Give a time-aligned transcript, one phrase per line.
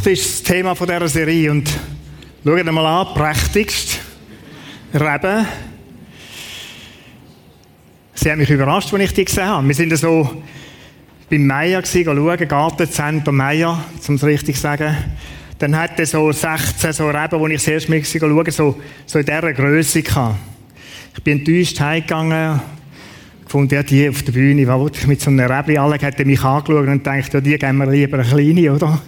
[0.00, 1.68] Frucht ist das Thema dieser Serie und
[2.42, 4.00] schaut mal an, prächtigst.
[4.94, 5.46] Reben.
[8.14, 9.66] Sie haben mich überrascht, als ich die gesehen habe.
[9.66, 10.42] Wir sind so
[11.28, 14.96] beim Meier schauen, Gartenzentrum Meier, um es richtig zu sagen.
[15.58, 19.26] Dann hat so 16 so Reben, die ich das erste Mal schauen, so, so in
[19.26, 19.98] dieser Größe.
[19.98, 22.58] Ich bin enttäuscht heimgegangen,
[23.50, 26.40] gefunden, ja, die auf der Bühne, was mit so einem Räbli alle, hat er mich
[26.40, 29.02] angeschaut und gedacht, ja, die geben wir lieber eine kleine, oder?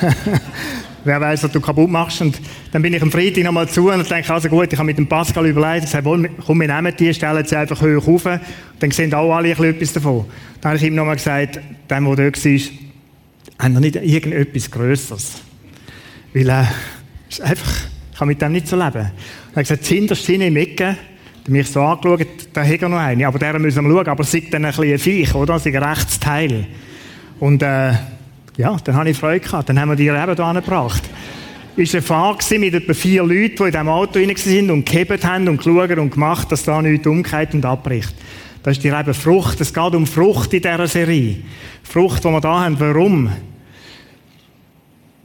[1.04, 2.22] Wer weiß, was du kaputt machst.
[2.22, 2.40] Und
[2.72, 5.06] dann bin ich am Freitag nochmal zu und denke, also gut, ich habe mit dem
[5.06, 8.40] Pascal überlegt, ich sage, komm, wir nehmen die, stellen sie einfach hoch auf,
[8.78, 10.24] dann sehen auch alle etwas davon.
[10.62, 11.56] Dann habe ich ihm nochmal gesagt,
[11.90, 12.60] dem, der dort war,
[13.58, 15.32] haben wir nicht irgendetwas Größeres.
[16.32, 16.64] Weil, äh,
[17.28, 18.92] ist einfach, ich kann mit dem nicht so leben.
[18.94, 19.10] Dann
[19.52, 20.96] habe ich gesagt, hinterst hinten im Ecke, der
[21.48, 24.64] mich so angeschaut, da hat noch eine, aber der müssen wir schauen, aber ist dann
[24.64, 25.60] ein bisschen Viech, oder?
[25.62, 26.66] Ein rechtes Teil.
[27.40, 27.92] Und, äh,
[28.56, 29.68] ja, dann habe ich Freude gehabt.
[29.68, 31.02] Dann haben wir die Reben hier angebracht.
[31.76, 34.86] Es war eine Fahrt mit etwa vier Leuten, die in diesem Auto drin waren und
[34.86, 38.14] gehebt haben und geschaut und gemacht, dass da nichts umgeht und abbricht.
[38.62, 39.60] Das ist die Rebe Frucht.
[39.60, 41.38] Es geht um Frucht in dieser Serie.
[41.82, 42.78] Frucht, die wir da haben.
[42.78, 43.30] Warum?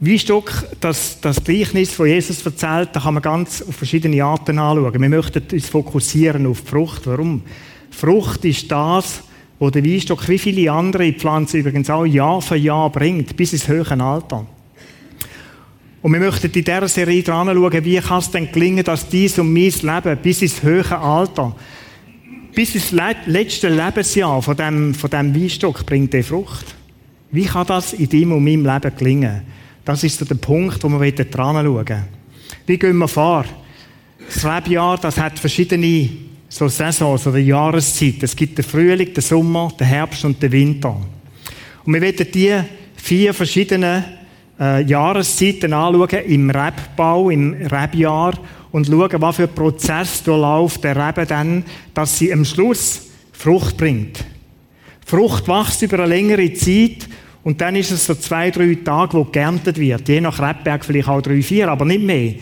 [0.02, 0.50] Weinstock,
[0.80, 4.98] das, das Gleichnis, das Jesus erzählt, da kann man ganz auf verschiedene Arten anschauen.
[4.98, 7.06] Wir möchten uns fokussieren auf die Frucht.
[7.06, 7.42] Warum?
[7.90, 9.22] Frucht ist das,
[9.58, 13.68] wo der Weinstock wie viele andere Pflanzen übrigens auch Jahr für Jahr bringt, bis ins
[13.68, 14.46] höhere Alter.
[16.00, 19.38] Und wir möchten in dieser Serie dran schauen, wie kann es denn gelingen, dass dies
[19.38, 21.54] und mein Leben bis ins höhere Alter,
[22.54, 22.90] bis ins
[23.26, 26.74] letzte Lebensjahr von dem, von dem Weinstock bringt die Frucht.
[27.30, 29.59] Wie kann das in deinem und meinem Leben gelingen?
[29.84, 32.04] Das ist der Punkt, wo wir dran schauen
[32.66, 33.44] Wie gehen wir vor?
[34.32, 36.08] Das Lebensjahr, das hat verschiedene
[36.48, 38.22] so Saisons oder Jahreszeit.
[38.22, 40.96] Es gibt den Frühling, den Sommer, den Herbst und den Winter.
[41.84, 44.04] Und wir werden diese vier verschiedenen
[44.58, 48.34] äh, Jahreszeiten anschauen im Rebbau, im Rebjahr
[48.72, 51.64] und schauen, was für ein Prozess durchläuft der Rebe dann,
[51.94, 53.02] dass sie am Schluss
[53.32, 54.24] Frucht bringt.
[55.06, 57.08] Frucht wächst über eine längere Zeit
[57.42, 60.08] und dann ist es so zwei, drei Tage, wo geerntet wird.
[60.08, 62.34] Je nach Rebberg vielleicht auch drei, vier, aber nicht mehr.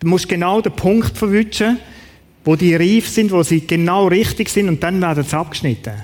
[0.00, 1.78] Du musst genau den Punkt verwischen,
[2.44, 5.94] wo die reif sind, wo sie genau richtig sind und dann werden sie abgeschnitten.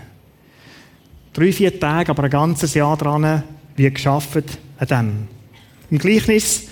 [1.33, 3.43] Drei, vier Tage, aber ein ganzes Jahr dran
[3.77, 5.13] wird geschafft an dem.
[5.91, 6.69] Im Gleichnis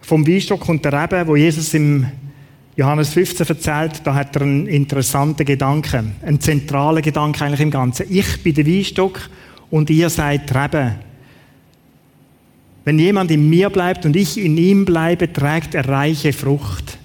[0.00, 2.06] vom Weinstock und der Rebe, wo Jesus im
[2.76, 8.06] Johannes 15 erzählt, da hat er einen interessanten Gedanken, einen zentralen Gedanken eigentlich im Ganzen.
[8.08, 9.28] Ich bin der Weinstock
[9.70, 10.96] und ihr seid Rebe.
[12.84, 16.96] Wenn jemand in mir bleibt und ich in ihm bleibe, trägt er reiche Frucht.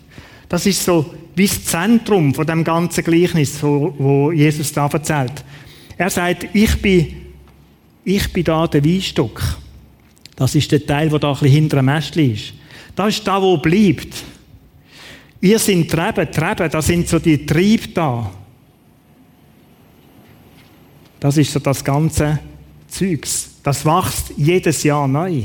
[0.48, 5.44] Das ist so wie das Zentrum von dem ganzen Gleichnis, wo, Jesus da erzählt.
[5.98, 7.16] Er sagt, ich bin,
[8.04, 9.42] ich bin da der Weinstock.
[10.36, 12.54] Das ist der Teil, der da ein bisschen hinter dem Ästchen ist.
[12.96, 14.24] Das ist da, wo bleibt.
[15.42, 18.32] Ihr sind Treben, Treben, da sind so die Triebe da.
[21.20, 22.40] Das ist so das ganze
[22.94, 23.50] Zeugs.
[23.64, 25.44] Das wächst jedes Jahr neu.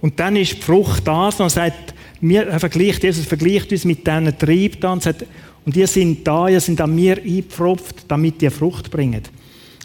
[0.00, 4.06] Und dann ist die Frucht da und sagt, mir, er vergleicht, Jesus vergleicht uns mit
[4.06, 5.24] diesen Trieb da und sagt,
[5.64, 9.30] und ihr sind da, ihr sind an mir eingepfropft, damit ihr Frucht bringt.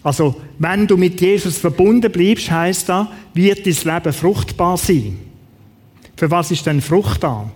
[0.04, 5.18] Also, wenn du mit Jesus verbunden bleibst, heißt das, wird dein Leben fruchtbar sein.
[6.16, 7.50] Für was ist denn Frucht da?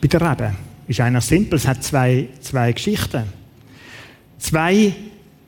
[0.00, 0.54] Bei der Rebe
[0.88, 3.24] ist einer simpel, es hat zwei, zwei Geschichten.
[4.38, 4.94] Zwei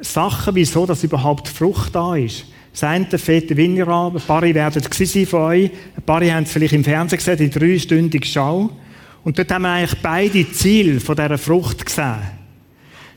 [0.02, 2.46] Sachen, wieso das überhaupt Frucht da ist.
[2.74, 6.84] Fährt Winter an, ein paar werden es von euch, ein paar haben es vielleicht im
[6.84, 8.70] Fernsehen gesehen, die dreistündige Schau.
[9.24, 12.16] Und dort haben wir eigentlich beide Ziele von dieser Frucht gesehen.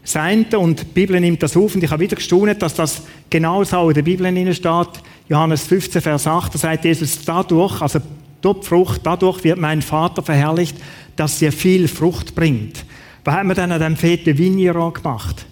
[0.02, 3.02] Das eine, und die Bibel nimmt das auf, und ich habe wieder gestaunt, dass das
[3.30, 4.90] genau so in der Bibel steht,
[5.28, 10.22] Johannes 15, Vers 8, da sagt Jesus, dadurch, also die Frucht, dadurch wird mein Vater
[10.22, 10.78] verherrlicht,
[11.16, 12.86] dass er viel Frucht bringt.
[13.24, 15.48] Was haben wir dann an dem Fete Vigneron gemacht?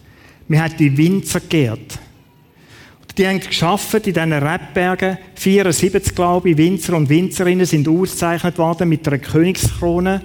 [0.48, 2.00] Wir haben die Winzer geehrt.
[3.18, 5.18] Die haben geschafft in diesen Rebbergen.
[5.36, 10.22] 74, glaube ich, Winzer und Winzerinnen sind ausgezeichnet worden mit einer Königskrone.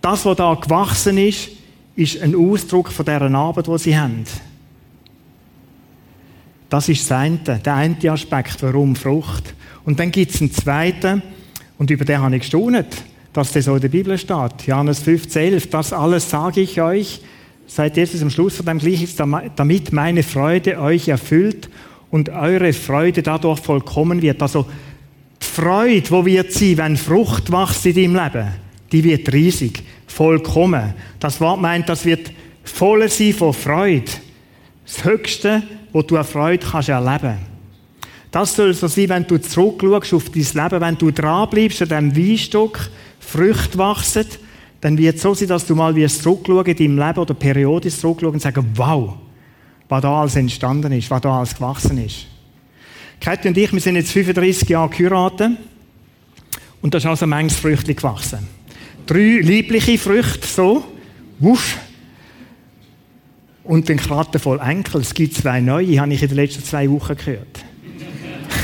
[0.00, 1.50] Das, was da gewachsen ist,
[1.94, 4.24] ist ein Ausdruck von dieser Arbeit, die sie haben.
[6.68, 9.54] Das ist das eine, der eine Aspekt, warum Frucht.
[9.84, 11.22] Und dann gibt es einen zweiten,
[11.78, 12.86] und über den habe ich gestaunt,
[13.32, 14.66] dass das so in der Bibel steht.
[14.66, 17.20] Johannes 15, 11, das alles sage ich euch,
[17.70, 21.70] Seid Jesus am Schluss von dem Gleichnis, damit meine Freude euch erfüllt
[22.10, 24.42] und eure Freude dadurch vollkommen wird.
[24.42, 24.66] Also,
[25.40, 28.48] die Freude, wo wird sie, wenn Frucht wächst in deinem Leben,
[28.90, 30.94] die wird riesig, vollkommen.
[31.20, 32.32] Das Wort meint, das wird
[32.64, 34.10] voll sein von Freude.
[34.84, 35.62] Das Höchste,
[35.92, 37.36] wo du eine Freude kannst erleben.
[38.32, 42.16] Das soll so sein, wenn du zurückschaust auf dein Leben, wenn du dranbleibst an diesem
[42.16, 42.90] Weinstock,
[43.20, 44.26] Früchte wachsen,
[44.80, 47.96] dann wird es so sein, dass du mal wie zurückschauen in deinem Leben oder periodisch
[47.96, 49.14] zurückschauen und sagen, wow,
[49.88, 52.26] was da alles entstanden ist, was da alles gewachsen ist.
[53.20, 55.52] Kathi und ich, wir sind jetzt 35 Jahre geheiratet
[56.80, 58.48] und da ist also manches Früchtchen gewachsen.
[59.06, 60.84] Drei liebliche Früchte, so,
[61.38, 61.76] wusch,
[63.64, 65.00] und den Kratten voll Enkel.
[65.02, 67.64] Es gibt zwei neue, habe ich in den letzten zwei Wochen gehört.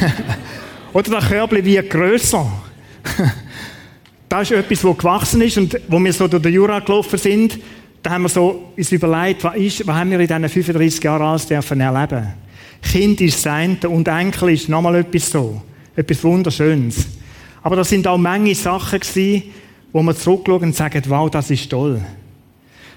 [0.93, 2.51] Oder das Körbchen wird grösser.
[4.29, 7.59] das ist etwas, das gewachsen ist und wo wir so durch den Jura gelaufen sind,
[8.03, 11.23] da haben wir so uns überlegt, was, ist, was haben wir in diesen 35 Jahren
[11.23, 12.35] alles dürfen erleben
[12.83, 15.61] Kind ist sein und Enkel ist nochmal etwas so.
[15.95, 17.07] Etwas Wunderschönes.
[17.63, 19.43] Aber das sind auch Menge Sachen gewesen,
[19.93, 22.01] wo wir zurückschauen und sagen, wow, das ist toll.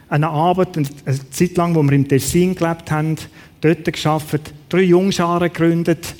[0.09, 3.15] Eine Arbeit, eine Zeit lang, wo wir im Tessin gelebt haben,
[3.61, 6.15] dort geschafft, drei Jungscharen gegründet.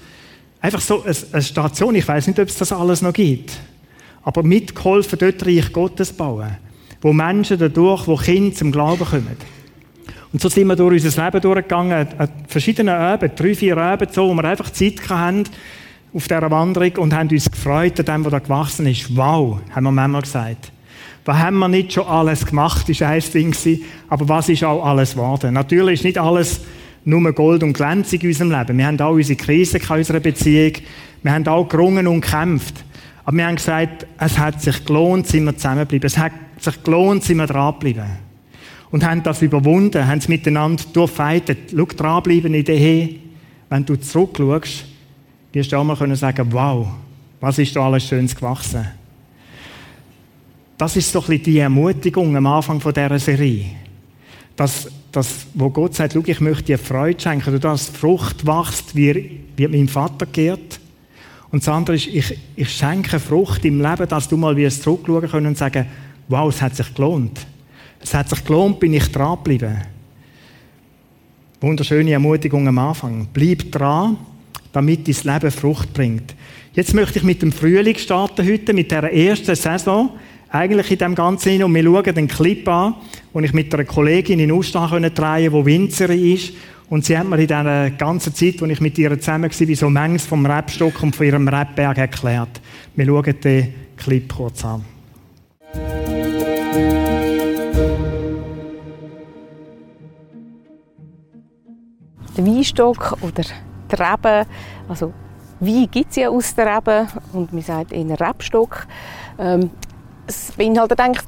[0.61, 3.51] Einfach so eine Station, ich weiß nicht, ob es das alles noch gibt.
[4.23, 6.57] Aber mitgeholfen, dort Reich Gottes bauen.
[7.01, 9.37] Wo Menschen dadurch, wo Kinder zum Glauben kommen.
[10.31, 14.29] Und so sind wir durch unser Leben durchgegangen, an verschiedenen Abenden, drei, vier Abende, so,
[14.29, 15.45] wo wir einfach Zeit hatten
[16.13, 19.15] auf dieser Wanderung und haben uns gefreut an dem, was da gewachsen ist.
[19.15, 20.71] Wow, haben wir manchmal gesagt.
[21.25, 23.55] Was haben wir nicht schon alles gemacht, ist ein Ding
[24.07, 25.53] aber was ist auch alles geworden?
[25.53, 26.61] Natürlich ist nicht alles
[27.05, 28.77] nur Gold und glänzig in unserem Leben.
[28.77, 30.73] Wir haben auch unsere Krisen in unserer Beziehung.
[31.23, 32.83] Wir haben auch gerungen und gekämpft.
[33.29, 36.07] Aber wir haben gesagt, es hat sich gelohnt, sind wir zusammengeblieben.
[36.07, 38.07] Es hat sich gelohnt, sind wir dranbleiben.
[38.89, 41.69] Und haben das überwunden, haben es miteinander durchfeitet.
[41.69, 43.17] Schau, dranbleiben in der Ehe.
[43.69, 44.83] Wenn du zurückschaust,
[45.53, 46.87] wirst du auch mal können sagen, wow,
[47.39, 48.87] was ist da alles Schönes gewachsen.
[50.79, 53.65] Das ist so ein bisschen die Ermutigung am Anfang dieser Serie.
[54.55, 58.95] Dass, dass, wo Gott sagt, schau, ich möchte dir Freude schenken, du dass Frucht wachst,
[58.95, 60.78] wie, wie mein Vater gehrt.
[61.51, 65.29] Und das andere ist, ich, ich schenke Frucht im Leben, dass du mal wirst zurückschauen
[65.29, 65.85] können und sagen,
[66.27, 67.39] wow, es hat sich gelohnt.
[67.99, 69.77] Es hat sich gelohnt, bin ich dran geblieben.
[71.59, 73.27] Wunderschöne Ermutigung am Anfang.
[73.33, 74.17] Bleib dran,
[74.71, 76.35] damit dein Leben Frucht bringt.
[76.73, 80.11] Jetzt möchte ich mit dem Frühling starten heute, mit der ersten Saison.
[80.51, 81.63] Eigentlich in dem Ganzen hin.
[81.63, 82.95] Und wir schauen den Clip an,
[83.33, 86.53] den ich mit einer Kollegin in Ostern drehen konnte, die Winzerin ist.
[86.89, 89.89] Und sie hat mir in dieser ganzen Zeit, wo ich mit ihr zusammen war, so
[89.89, 92.61] manches vom Rebstock und von ihrem Rebberg erklärt.
[92.95, 94.83] Wir schauen den Clip kurz an.
[102.35, 103.43] Der Weinstock oder
[103.91, 104.45] die Rebe,
[104.87, 105.13] also
[105.59, 108.87] Wein gibt es ja aus der Rebe und man sagt eher Rebstock.
[109.37, 109.69] Ähm,
[110.25, 111.25] es beinhaltet eigentlich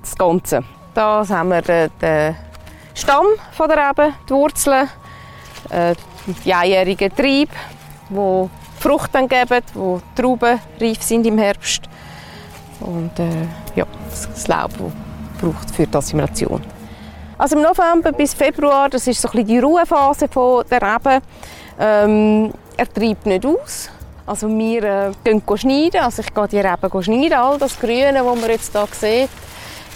[0.00, 0.64] das Ganze.
[0.94, 2.34] Da haben wir den
[2.94, 4.88] Stamm von der Rebe, die Wurzeln,
[5.70, 5.94] äh,
[6.44, 7.50] die einjährigen Trieb,
[8.08, 11.82] die Frucht dann geben, wo Trauben reif sind im Herbst
[12.80, 16.62] und äh, ja, das Laub, das braucht für die Assimilation.
[17.38, 21.20] Also im November bis Februar, das ist so ein bisschen die Ruhephase von der Rebe.
[21.78, 23.90] Ähm, er treibt nicht aus.
[24.26, 27.32] Also wir äh, gehen schneiden, also ich gehe die Reben schneiden.
[27.32, 29.30] All das Grüne, das man jetzt hier sieht,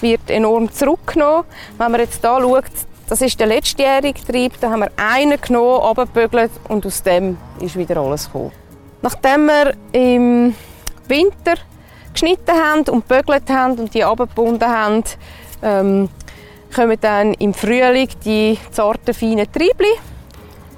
[0.03, 1.45] wird enorm zurückgenommen.
[1.79, 2.65] Wenn man jetzt hier schaut,
[3.09, 7.77] das ist der letztjährige Trieb, da haben wir einen genommen, abgebügelt und aus dem ist
[7.77, 8.53] wieder alles gekommen.
[9.03, 10.55] Nachdem wir im
[11.07, 11.55] Winter
[12.13, 15.05] geschnitten haben und gebügelt haben und die abgebunden haben,
[15.63, 16.09] ähm,
[16.75, 19.93] kommen dann im Frühling die zarten, feinen Triebli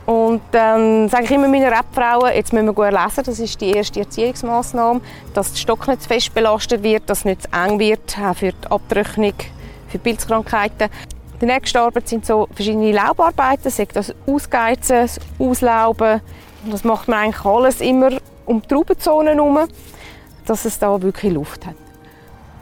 [0.09, 3.73] und dann sage ich immer meinen Rebfrauen, jetzt müssen wir gut lesen, das ist die
[3.73, 5.03] erste Erziehungsmaßnahme,
[5.35, 8.35] dass der Stock nicht zu fest belastet wird, dass es nicht zu eng wird, auch
[8.35, 9.35] für die Abtrocknung,
[9.89, 10.89] für Pilzkrankheiten.
[11.43, 16.23] Die nächste Arbeit sind so verschiedene Laubarbeiten, sei das Ausgeizen, das Auslauben.
[16.71, 18.13] Das macht man eigentlich alles immer
[18.47, 19.59] um die Traubenzonen herum,
[20.47, 21.75] dass es da wirklich Luft hat.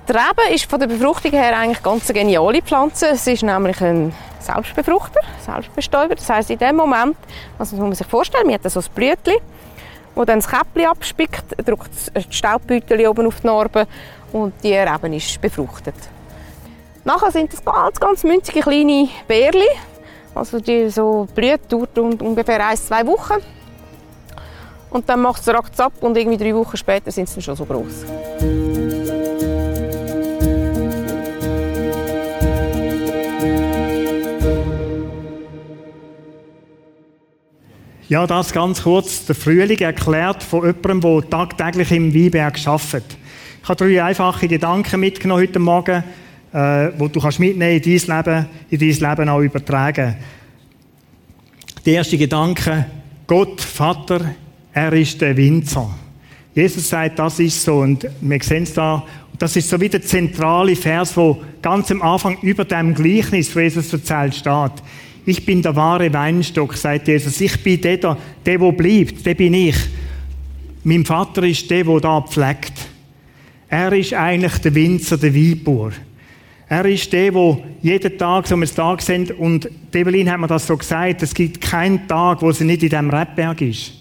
[0.08, 3.10] Die Rebe ist von der Befruchtung her eigentlich ganz eine geniale Pflanze.
[3.10, 6.14] Es ist nämlich ein Selbstbefruchter, Selbstbestäuber.
[6.14, 7.16] Das heißt, in dem Moment,
[7.58, 9.36] also muss man sich vorstellen, man hat so ein Blütchen,
[10.14, 13.86] wo dann das Käppchen abspickt, drückt das Staubbeutel oben auf die Narbe
[14.32, 15.94] und die Rebe ist befruchtet.
[17.04, 19.68] Nachher sind das ganz, ganz münzige kleine Bärli.
[20.34, 23.34] Also die so blüht dauert ungefähr ein, zwei Wochen.
[24.90, 28.04] Und dann macht es zack und irgendwie drei Wochen später sind sie schon so groß.
[38.08, 39.26] Ja, das ganz kurz.
[39.26, 43.16] Der Frühling erklärt von jemandem, der tagtäglich im Weinberg arbeitet.
[43.60, 46.04] Ich habe drei einfache Gedanken mitgenommen heute Morgen,
[46.52, 50.14] äh, die du kannst mitnehmen in dein Leben, in dein Leben auch übertragen.
[51.84, 52.86] Der erste Gedanke,
[53.26, 54.20] Gott, Vater,
[54.72, 55.90] Er ist der Winzer.
[56.54, 57.78] Jesus sagt, das ist so.
[57.78, 59.02] Und wir sehen es da.
[59.36, 63.58] Das ist so wie der zentrale Vers, wo ganz am Anfang über dem Gleichnis, wo
[63.58, 64.72] Jesus erzählt, steht.
[65.26, 67.40] Ich bin der wahre Weinstock, sagt Jesus.
[67.40, 68.16] Ich bin der, der,
[68.46, 69.26] der bleibt.
[69.26, 69.76] Der bin ich.
[70.84, 72.72] Mein Vater ist der, der da pflegt.
[73.68, 75.90] Er ist eigentlich der Winzer, der Weinbauer.
[76.68, 80.46] Er ist der, der jeden Tag, so wir es Tag sind, und Develin hat mir
[80.46, 83.92] das so gesagt, es gibt keinen Tag, wo sie nicht in diesem Rebberg ist.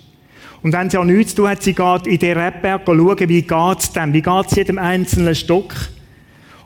[0.62, 3.46] Und wenn sie auch nichts zu tun hat, sie geht in den Rebberg schauen, wie
[3.48, 5.74] es dem, wie es jedem einzelnen Stock.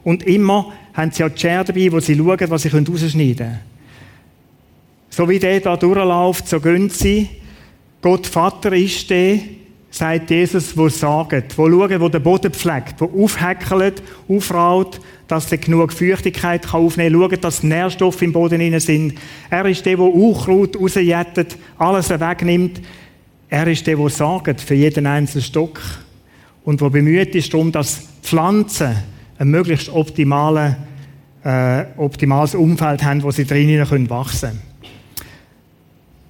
[0.03, 3.59] Und immer haben sie auch die Schere dabei, wo sie schauen, was sie rausschneiden können.
[5.09, 7.29] So wie der da durchläuft, so gehen sie.
[8.01, 9.39] Gott Vater ist der,
[9.91, 15.57] sagt Jesus, wo sagt, wo schaut, wo der Boden pflegt, wo aufhäckelt, aufraut, dass er
[15.57, 19.15] genug Feuchtigkeit kann aufnehmen kann, schaut, dass Nährstoffe im Boden drin sind.
[19.49, 22.81] Er ist der, der Unkraut rausjettet, alles wegnimmt.
[23.49, 25.79] Er ist der, der sagt für jeden einzelnen Stock
[26.63, 28.95] und der bemüht ist darum, dass Pflanzen
[29.39, 30.77] ein möglichst optimale,
[31.43, 34.68] äh, optimales Umfeld haben, wo sie drinnen wachsen können.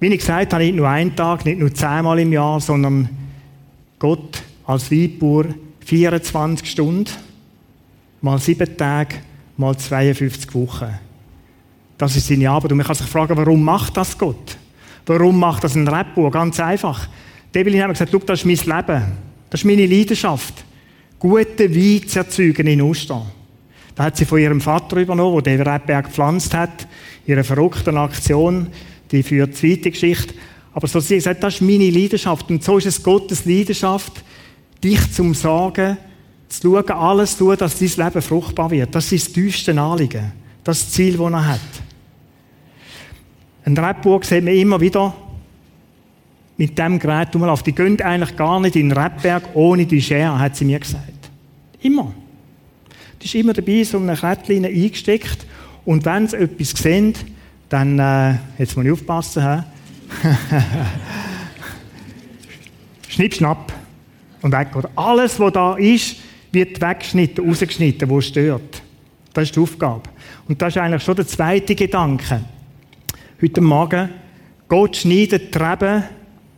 [0.00, 3.08] Wie ich gesagt habe, nicht nur einen Tag, nicht nur zehnmal im Jahr, sondern
[3.98, 5.44] Gott als Weinbauer
[5.84, 7.10] 24 Stunden,
[8.22, 9.16] mal sieben Tage,
[9.58, 10.88] mal 52 Wochen.
[11.98, 12.72] Das ist seine Arbeit.
[12.72, 14.56] Und man kann sich fragen, warum macht das Gott?
[15.04, 16.30] Warum macht das ein Rebbauer?
[16.30, 17.06] Ganz einfach.
[17.54, 19.04] Develin hat gesagt, das ist mein Leben.
[19.50, 20.64] Das ist meine Leidenschaft.
[21.18, 23.26] Gute Wein zu erzeugen in Ostern.
[23.94, 26.86] Da hat sie von ihrem Vater übernommen, der den Rebberg gepflanzt hat,
[27.26, 28.68] ihre verrückte Aktion
[29.12, 30.34] die führt zweite Geschichte.
[30.72, 32.48] Aber so sie sagt, das ist meine Leidenschaft.
[32.50, 34.24] Und so ist es Gottes Leidenschaft,
[34.82, 35.98] dich zum Sagen,
[36.48, 38.94] zu schauen, alles zu tun, dass dein Leben fruchtbar wird.
[38.94, 40.32] Das ist das tiefste Anliegen.
[40.64, 41.60] Das ist das Ziel, das er hat.
[43.64, 45.14] Ein Rebburg sieht man immer wieder
[46.56, 47.62] mit dem Gerät auf.
[47.62, 51.30] Die gehen eigentlich gar nicht in den Rebberg ohne die Schere, hat sie mir gesagt.
[51.80, 52.12] Immer.
[53.20, 55.46] Die ist immer dabei, so eine Kettchen eingesteckt.
[55.84, 57.14] Und wenn sie etwas sehen,
[57.70, 59.62] dann, äh, jetzt muss ich aufpassen, hä?
[63.08, 63.72] Schnipp, schnapp
[64.42, 64.74] und weg.
[64.74, 66.16] Oder alles, was da ist,
[66.52, 68.82] wird weggeschnitten, rausgeschnitten, wo stört.
[69.32, 70.02] Das ist die Aufgabe.
[70.48, 72.40] Und das ist eigentlich schon der zweite Gedanke.
[73.40, 74.10] Heute Morgen,
[74.68, 76.04] Gott schneidet die Reben,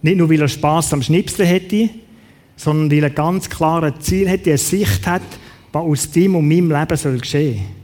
[0.01, 1.91] nicht nur, weil er Spass am Schnipseln hätte,
[2.57, 5.23] sondern weil er ganz klar Ziel hätte, eine Sicht hat,
[5.73, 7.82] was aus dem und meinem Leben soll geschehen soll.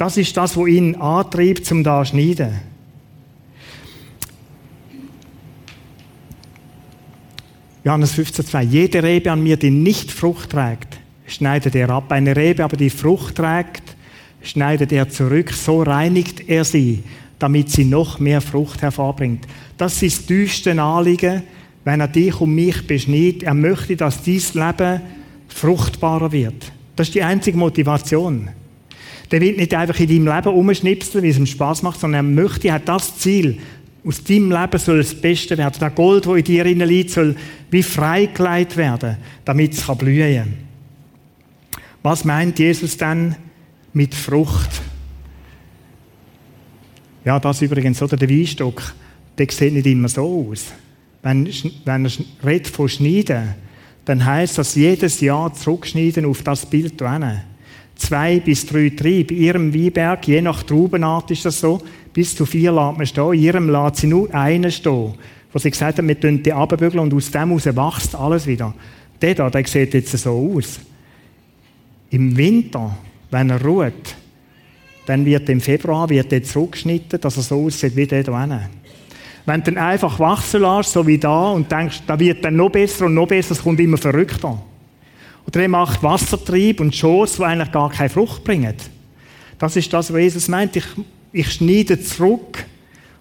[0.00, 2.54] Das ist das, was ihn antreibt, zum da zu schneiden.
[7.84, 8.62] Johannes 15,2.
[8.62, 12.10] Jede Rebe an mir, die nicht Frucht trägt, schneidet er ab.
[12.12, 13.94] Eine Rebe aber, die Frucht trägt,
[14.40, 15.52] schneidet er zurück.
[15.52, 17.02] So reinigt er sie,
[17.38, 19.46] damit sie noch mehr Frucht hervorbringt.
[19.76, 21.42] Das ist das tiefste Anliegen,
[21.84, 23.42] wenn er dich und mich beschneidet.
[23.42, 25.02] Er möchte, dass dieses Leben
[25.48, 26.72] fruchtbarer wird.
[26.96, 28.48] Das ist die einzige Motivation.
[29.30, 32.30] Der will nicht einfach in deinem Leben umschnipseln, wie es ihm Spaß macht, sondern er
[32.44, 33.58] möchte, er hat das Ziel.
[34.04, 35.78] Aus deinem Leben soll das Beste werden.
[35.78, 37.36] Der Gold, wo in dir liegt, soll
[37.70, 40.54] wie freigelegt werden, damit es blühen kann.
[42.02, 43.36] Was meint Jesus dann
[43.92, 44.80] mit Frucht?
[47.24, 48.94] Ja, das übrigens, oder der Weinstock,
[49.36, 50.72] der sieht nicht immer so aus.
[51.22, 51.48] Wenn,
[51.84, 52.12] wenn er
[52.44, 53.54] redet von Schneiden,
[54.06, 57.42] dann heißt das jedes Jahr zurückschneiden auf das Bild hier
[58.00, 59.34] zwei bis drei Triebe.
[59.34, 61.80] In ihrem Weinberg, je nach Traubenart ist das so,
[62.12, 63.32] bis zu vier lässt man stehen.
[63.34, 65.14] In ihrem lässt sie nur einen stehen.
[65.52, 68.74] Wo sie gesagt haben, wir tun die abbügeln und aus dem heraus wächst alles wieder.
[69.20, 70.80] Der da, der sieht jetzt so aus.
[72.10, 72.96] Im Winter,
[73.30, 74.16] wenn er ruht,
[75.06, 78.60] dann wird im Februar wird er zurückgeschnitten, dass er so aussieht wie der da hinten.
[79.46, 82.70] Wenn du dann einfach wachsen lässt, so wie da, und denkst, da wird dann noch
[82.70, 84.62] besser und noch besser, es kommt immer verrückter.
[85.50, 88.72] Oder er macht Wassertrieb und Schoß, die eigentlich gar keine Frucht bringen.
[89.58, 90.76] Das ist das, was Jesus meint.
[90.76, 90.84] Ich,
[91.32, 92.64] ich schneide zurück,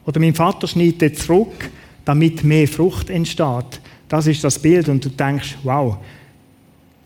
[0.06, 1.72] oder mein Vater schneidet zurück,
[2.06, 3.82] damit mehr Frucht entsteht.
[4.08, 4.90] Das ist das Bild.
[4.90, 5.98] Und du denkst, wow,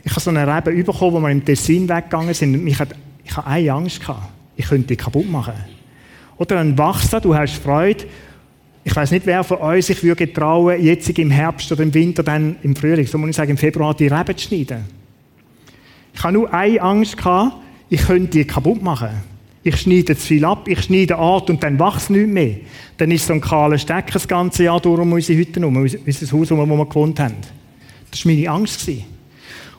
[0.03, 2.55] ich habe so eine Rebe bekommen, wo wir im Tessin weggegangen sind.
[2.55, 2.95] Und ich hatte,
[3.45, 4.27] eine Angst gehabt.
[4.57, 5.53] Ich könnte die kaputt machen.
[6.35, 8.03] Oder dann wachst du, du hast Freude.
[8.83, 12.23] Ich weiß nicht, wer von euch sich würde trauen, jetzt im Herbst oder im Winter,
[12.23, 15.02] dann im Frühling, so muss ich sagen, im Februar die Reben zu schneiden.
[16.13, 17.17] Ich habe nur eine Angst
[17.89, 19.09] ich könnte die kaputt machen.
[19.61, 22.55] Ich schneide zu viel ab, ich schneide Art und dann wächst nichts mehr.
[22.97, 25.97] Dann ist so ein kahler Steck das ganze Jahr durch um unsere Hütte herum, unser
[25.99, 27.35] Haus, wo wir gewohnt haben.
[28.11, 28.89] Das war meine Angst.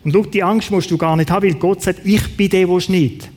[0.04, 2.66] Und schau, die Angst musst du gar nicht haben, weil Gott sagt, ich bin der,
[2.66, 3.28] der schneidet.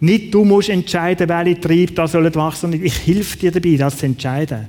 [0.00, 3.98] Nicht du musst entscheiden, welche Triebe da sollen wachsen, sondern ich helfe dir dabei, das
[3.98, 4.68] zu entscheiden.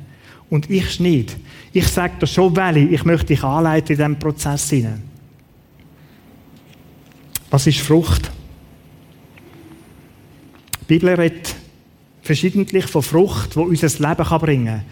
[0.50, 1.36] Und ich nicht.
[1.74, 5.15] Ich sage dir schon, Welli, ich möchte dich anleiten in diesem Prozess hinein.
[7.56, 8.30] Was ist Frucht?
[10.82, 11.56] Die Bibel redet
[12.22, 14.86] verschiedentlich von Frucht, die unser Leben bringen kann.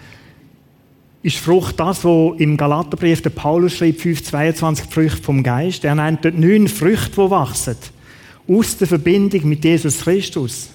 [1.23, 5.83] Ist Frucht das, was im Galaterbrief der Paulus schreibt, 5,22 Früchte vom Geist?
[5.83, 7.75] Er nennt dort neun Früchte, die wachsen.
[8.47, 10.69] Aus der Verbindung mit Jesus Christus.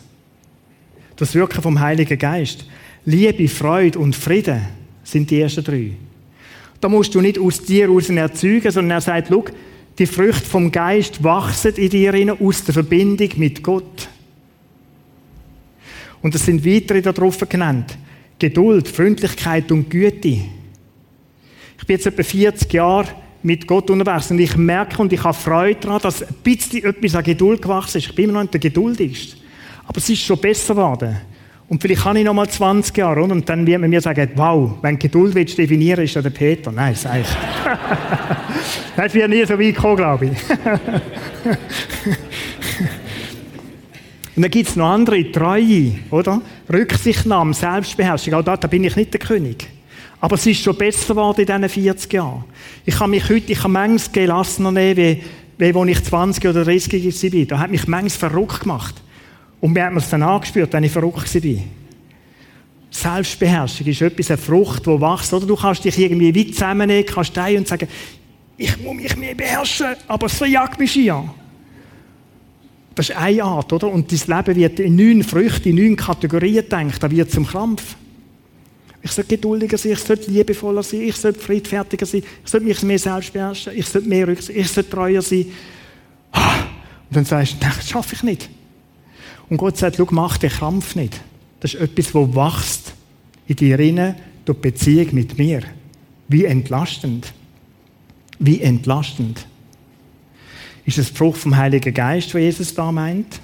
[1.17, 2.67] Das Wirken vom Heiligen Geist.
[3.07, 4.61] Liebe, Freude und Frieden
[5.05, 5.93] sind die ersten drei.
[6.83, 9.47] Da musst du nicht aus dir heraus erzeugen, sondern er sagt, schau,
[9.99, 14.09] die Früchte vom Geist wachsen in dir aus der Verbindung mit Gott.
[16.23, 17.97] Und es sind weitere darauf genannt.
[18.39, 20.29] Geduld, Freundlichkeit und Güte.
[20.29, 23.09] Ich bin jetzt etwa 40 Jahre
[23.43, 27.15] mit Gott unterwegs und ich merke und ich habe Freude daran, dass ein bisschen etwas
[27.15, 28.09] an Geduld gewachsen ist.
[28.09, 29.37] Ich bin immer noch nicht der geduldigste.
[29.87, 31.17] Aber es ist schon besser geworden.
[31.69, 33.33] Und vielleicht kann ich noch mal 20 Jahre, oder?
[33.33, 36.31] Und dann wird man mir sagen, wow, wenn du Geduld willst definieren, ist ja der
[36.31, 36.73] Peter.
[36.73, 37.27] Nein, sag ich.
[38.97, 40.33] das wird nie so weit kommen, glaube ich.
[44.35, 46.41] Und dann gibt es noch andere, Treue, oder?
[46.73, 48.35] Rücksichtnahme, Selbstbeherrschung.
[48.35, 49.67] Auch da, da bin ich nicht der König.
[50.21, 52.45] Aber es ist schon besser geworden in diesen 40 Jahren.
[52.87, 55.23] Ich kann mich heute, ich kann manches gelassener nehmen, wie,
[55.59, 57.45] wie als ich 20 oder 30 war.
[57.47, 58.95] Da hat mich manches verrückt gemacht.
[59.61, 61.63] Und mir hat man es dann angespürt, wenn ich verrückt war.
[62.91, 65.33] Selbstbeherrschung ist etwas, eine Frucht, die wächst.
[65.33, 67.89] Oder du kannst dich irgendwie weit zusammennehmen, kannst stehen und sagen,
[68.57, 71.29] ich muss mich mehr beherrschen, aber es verjagt mich hier.
[72.95, 73.89] Das ist eine Art, oder?
[73.89, 77.01] Und dein Leben wird in neun Früchte, in neun Kategorien gedacht.
[77.01, 77.95] Da wird zum Krampf.
[79.01, 82.83] Ich sollte geduldiger sein, ich sollte liebevoller sein, ich sollte friedfertiger sein, ich sollte mich
[82.83, 85.47] mehr selbst beherrschen, ich sollte mehr Rücksicht, ich sollte treuer sein.
[87.09, 88.51] Und dann sagst du, das schaffe ich nicht.
[89.51, 91.21] Und Gott sagt, schau, mach den Krampf nicht.
[91.61, 92.95] Das ist etwas, das wächst
[93.47, 95.63] in dir rein durch die Beziehung mit mir.
[96.29, 97.33] Wie entlastend.
[98.39, 99.47] Wie entlastend.
[100.85, 103.41] Ist es die Frucht vom Heiligen Geist, die Jesus da meint?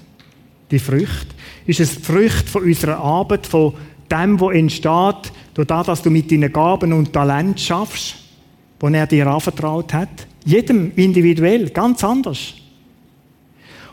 [0.70, 1.26] Die Frucht?
[1.66, 3.74] Ist es die Frucht von unserer Arbeit, von
[4.10, 8.16] dem, was entsteht, durch das, dass du mit deinen Gaben und Talent schaffst,
[8.80, 10.26] wo er dir anvertraut hat?
[10.44, 12.54] Jedem individuell, ganz anders.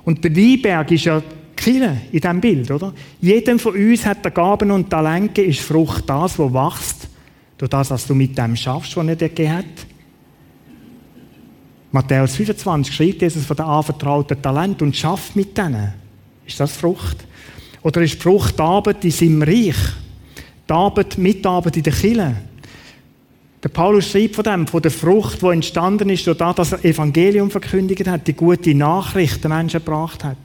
[0.04, 1.22] Und der Weinberg ist ja
[1.62, 2.92] Kille in diesem Bild, oder?
[3.22, 7.08] Jedem von uns hat der Gaben und Talente, ist Frucht das, was wächst,
[7.58, 9.66] durch das, was du mit dem schaffst, was er dir gegeben hat.
[11.92, 15.94] Matthäus 25 schreibt Jesus von den anvertrauten Talent und schafft mit denen.
[16.48, 17.18] Ist das Frucht?
[17.84, 19.76] Oder ist Frucht die Arbeit in seinem Reich?
[20.68, 22.36] Die Arbeit, Mitarbeit in der Kirche?
[23.62, 26.86] Der Paulus schreibt von dem, von der Frucht, die entstanden ist, durch das, dass er
[26.86, 30.38] Evangelium verkündigt hat, die gute Nachricht den Menschen gebracht hat.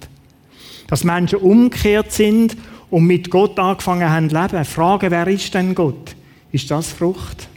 [0.88, 2.56] Dass Menschen umgekehrt sind
[2.90, 4.64] und mit Gott angefangen haben zu leben.
[4.64, 6.14] Fragen, wer ist denn Gott?
[6.52, 7.48] Ist das Frucht?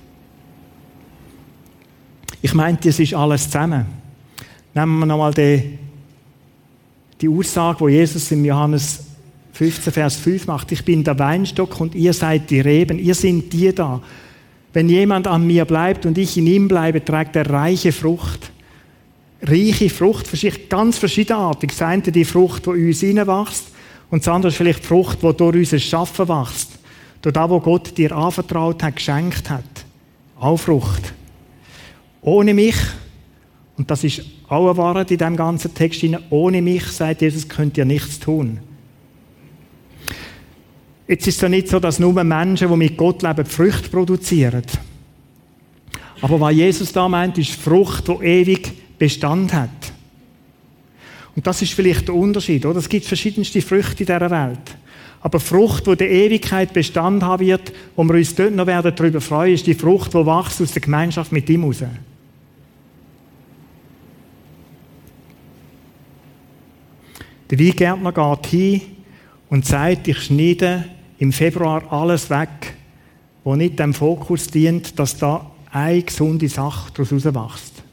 [2.41, 3.85] Ich meinte, das ist alles zusammen.
[4.73, 5.77] Nehmen wir nochmal die,
[7.19, 9.05] die Aussage, wo Jesus in Johannes
[9.53, 10.71] 15, Vers 5 macht.
[10.71, 12.97] Ich bin der Weinstock und ihr seid die Reben.
[12.97, 14.01] Ihr seid die da.
[14.71, 18.51] Wenn jemand an mir bleibt und ich in ihm bleibe, trägt er reiche Frucht.
[19.41, 20.27] Reiche Frucht,
[20.69, 21.71] ganz verschiedenartig.
[21.71, 23.71] Das eine die Frucht, die in uns hineinwächst,
[24.09, 26.71] und das andere ist vielleicht die Frucht, die durch unser Schaffen wächst.
[27.21, 29.63] Durch das, was Gott dir anvertraut hat, geschenkt hat.
[30.39, 31.13] Auch Frucht.
[32.21, 32.75] Ohne mich,
[33.77, 37.77] und das ist auch eine Wahrheit in diesem ganzen Text, ohne mich, sagt Jesus, könnt
[37.77, 38.59] ihr nichts tun.
[41.07, 44.63] Jetzt ist es ja nicht so, dass nur Menschen, die mit Gott leben, Früchte produzieren.
[46.21, 49.69] Aber was Jesus da meint, ist Frucht, die ewig Bestand hat.
[51.35, 52.79] Und das ist vielleicht der Unterschied, oder?
[52.79, 54.59] Es gibt verschiedenste Früchte in dieser Welt.
[55.21, 59.19] Aber Frucht, die der Ewigkeit Bestand haben wird, wo wir uns dort noch werden darüber
[59.19, 61.83] freuen, ist die Frucht, die wächst aus der Gemeinschaft mit ihm raus.
[67.49, 68.81] Der Weingärtner geht hin
[69.49, 70.85] und sagt, ich schneide
[71.17, 72.75] im Februar alles weg,
[73.43, 77.83] wo nicht dem Fokus dient, dass da eine gesunde Sache daraus wächst.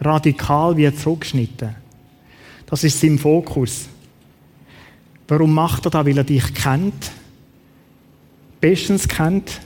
[0.00, 1.74] Radikal wird zurückgeschnitten.
[2.66, 3.88] Das ist sein Fokus.
[5.26, 6.06] Warum macht er das?
[6.06, 7.10] Weil er dich kennt,
[8.60, 9.60] bestens kennt.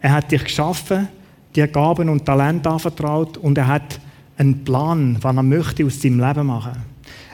[0.00, 1.08] Er hat dich geschaffen,
[1.54, 4.00] dir Gaben und Talent anvertraut und er hat
[4.36, 6.72] einen Plan, was er möchte aus seinem Leben machen.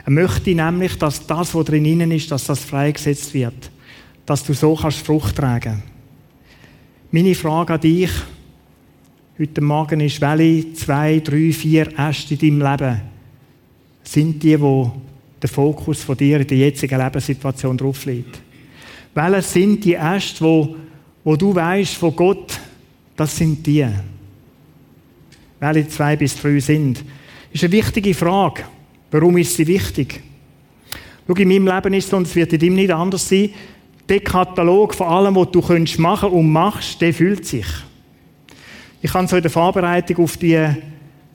[0.05, 3.71] Er möchte nämlich, dass das, was drin ist, dass das freigesetzt wird.
[4.25, 5.83] Dass du so kannst Frucht tragen.
[7.11, 8.11] Meine Frage an dich
[9.39, 13.01] heute Morgen ist, welche zwei, drei, vier Äste in deinem Leben
[14.03, 14.91] sind die, wo
[15.39, 18.39] der Fokus von dir in der jetzigen Lebenssituation drauf liegt?
[19.13, 20.75] Welche sind die Äste, wo,
[21.23, 22.59] wo du weißt, von Gott
[23.15, 23.85] Das sind die.
[25.59, 26.97] Welche zwei bis drei sind.
[26.97, 27.05] Das
[27.53, 28.63] ist eine wichtige Frage.
[29.11, 30.21] Warum ist sie wichtig?
[31.27, 33.51] Schau, in meinem Leben ist es, und es wird in deinem nicht anders sein,
[34.09, 37.65] der Katalog von allem, was du machen und machst, der fühlt sich.
[39.01, 40.57] Ich habe so in der Vorbereitung auf die,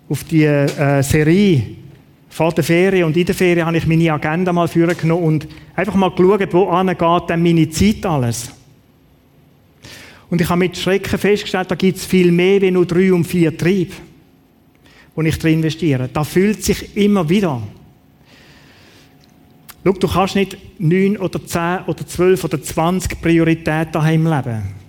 [0.09, 1.63] auf die äh, Serie
[2.29, 5.95] vor der Ferien und in der Ferien habe ich meine Agenda mal genommen und einfach
[5.95, 8.51] mal geschaut, wo geht denn meine Zeit alles.
[10.31, 13.25] Und ich habe mit Schrecken festgestellt, da gibt es viel mehr wie nur drei und
[13.25, 13.93] vier Triebe,
[15.15, 16.09] wo ich drin investiere.
[16.11, 17.61] Da fühlt sich immer wieder.
[19.85, 24.82] Schau, du kannst nicht neun oder zehn oder zwölf oder zwanzig Prioritäten haben im Leben.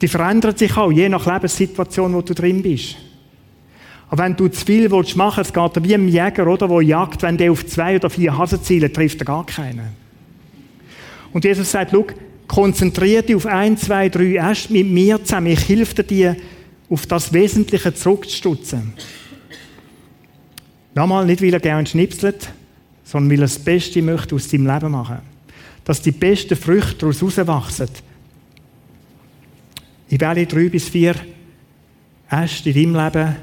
[0.00, 2.96] Die verändern sich auch, je nach Lebenssituation, wo du drin bist.
[4.10, 7.22] Aber wenn du zu viel willst machen es geht wie ein Jäger, oder, der jagt,
[7.22, 9.88] wenn der auf zwei oder vier Hasen zielt, trifft er gar keinen.
[11.32, 12.06] Und Jesus sagt, schau,
[12.46, 15.48] konzentriere dich auf ein, zwei, drei erst mit mir zusammen.
[15.48, 16.36] Ich helfe dir,
[16.90, 18.94] auf das Wesentliche zurückzustutzen.
[20.94, 22.50] Nochmal, nicht weil er gerne schnipselt,
[23.04, 25.18] sondern weil er das Beste möchte aus seinem Leben machen.
[25.84, 27.88] Dass die besten Früchte daraus herauswachsen.
[30.10, 31.14] In welche drei bis vier
[32.30, 33.36] Äste in deinem Leben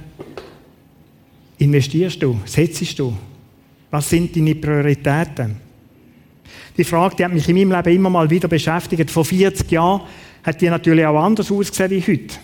[1.60, 3.16] investierst du, setzt du?
[3.92, 5.56] Was sind deine Prioritäten?
[6.78, 9.10] Die Frage, die hat mich in meinem Leben immer mal wieder beschäftigt.
[9.12, 10.02] Vor 40 Jahren
[10.44, 12.36] hat die natürlich auch anders ausgesehen wie heute.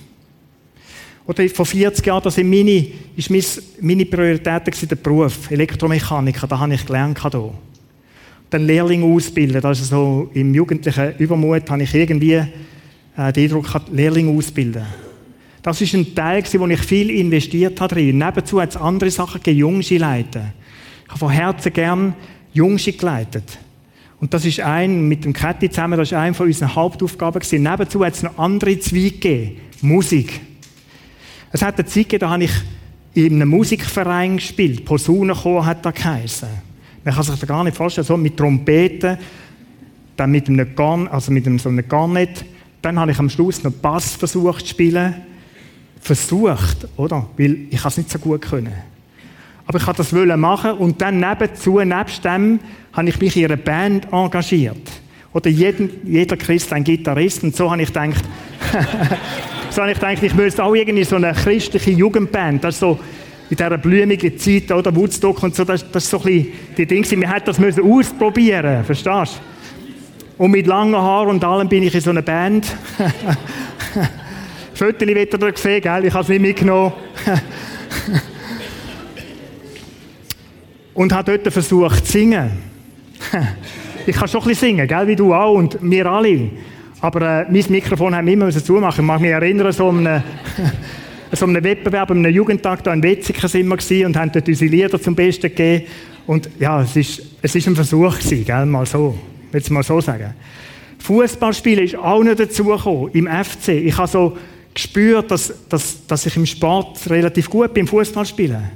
[1.27, 6.73] Oder vor 40 Jahren, das sind meine, ist meine Priorität der Beruf, Elektromechaniker, da habe
[6.73, 7.19] ich gelernt.
[7.21, 7.53] Hier.
[8.49, 12.41] Dann Lehrling ausbilden, also so im jugendlichen Übermut habe ich irgendwie
[13.17, 14.85] äh, den Eindruck Lehrling ausbilden.
[15.61, 18.17] Das ist ein Teil, wo ich viel investiert habe drin.
[18.17, 20.53] Nebenzu hat es andere Sachen gegeben, Jungschi leiten.
[21.05, 22.15] Ich habe von Herzen gern
[22.53, 23.59] Jungschi geleitet.
[24.19, 27.63] Und das ist ein, mit dem Ketti zusammen, das ist eine von unseren Hauptaufgaben gewesen.
[27.63, 29.57] Nebenzu hat es noch andere Zweige gegeben.
[29.81, 30.39] Musik.
[31.51, 32.51] Es hat eine Zeit gegeben, da habe ich
[33.13, 34.85] in einem Musikverein gespielt.
[34.85, 36.47] Posaunenchor hat da geheißen.
[37.03, 39.17] Man kann sich das gar nicht vorstellen, so mit Trompeten,
[40.15, 42.45] dann mit einem Garn, also mit einem, so einem Garnet.
[42.81, 45.15] Dann habe ich am Schluss noch Bass versucht zu spielen
[46.01, 47.27] versucht, oder?
[47.37, 48.73] Weil ich es nicht so gut können.
[49.67, 52.59] Aber ich wollte das machen und dann nebenzu, nebst dem,
[52.91, 54.81] habe ich mich in einer Band engagiert.
[55.33, 58.23] Oder jeden, jeder Christ ein Gitarrist und so habe ich gedacht,
[59.69, 62.99] so habe ich gedacht, ich müsste auch irgendwie so eine christliche Jugendband, das ist so
[63.49, 66.85] in dieser blümigen Zeit, oder Woodstock und so, das, das ist so ein bisschen die
[66.85, 69.50] Dinge, wir hätten das müssen ausprobieren, verstehst du?
[70.37, 72.65] Und mit langen Haaren und allem bin ich in so einer Band.
[74.73, 76.05] Fotos wird ihr gesehen, gell?
[76.05, 76.93] Ich habe es nicht mitgenommen.
[80.95, 82.51] und habe dort versucht zu singen.
[84.07, 85.07] ich kann schon ein bisschen singen, gell?
[85.07, 86.49] wie du auch und wir alle.
[86.99, 89.01] Aber äh, mein Mikrofon haben wir immer zumachen.
[89.01, 90.23] Ich mag mich erinnern, so einem,
[91.31, 94.71] so einem Wettbewerb, einem Jugendtag da in Wetzikon sind wir gewesen und haben dort unsere
[94.71, 95.85] Lieder zum Besten gegeben.
[96.27, 98.65] Und ja, es ist, es ist ein Versuch gewesen, gell?
[98.65, 99.17] mal so.
[99.51, 100.33] Will es mal so sagen.
[100.99, 103.69] Fußballspielen ist auch nicht dazugekommen im FC.
[103.69, 104.37] Ich habe so
[104.73, 108.71] gespürt, dass, dass, dass ich im Sport relativ gut bin, Fußball spielen.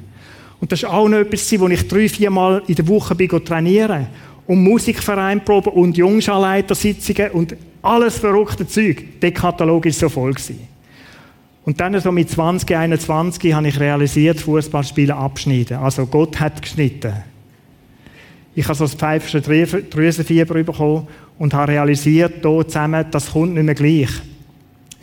[0.60, 3.30] Und das ist auch noch etwas, wo ich drei, vier Mal in der Woche bin
[3.30, 4.08] trainieren
[4.48, 9.20] und Musikverein proben und Jungscharleitersitzungen und alles verrückte Zeug.
[9.22, 10.68] Der Katalog ist so voll gewesen.
[11.66, 15.78] Und dann so mit 20, 21 habe ich realisiert, Fußballspielen abschneiden.
[15.78, 17.14] Also Gott hat geschnitten.
[18.56, 23.64] Ich habe so das pfeifische Drüsenfieber bekommen und habe realisiert, hier zusammen, das kommt nicht
[23.64, 24.10] mehr gleich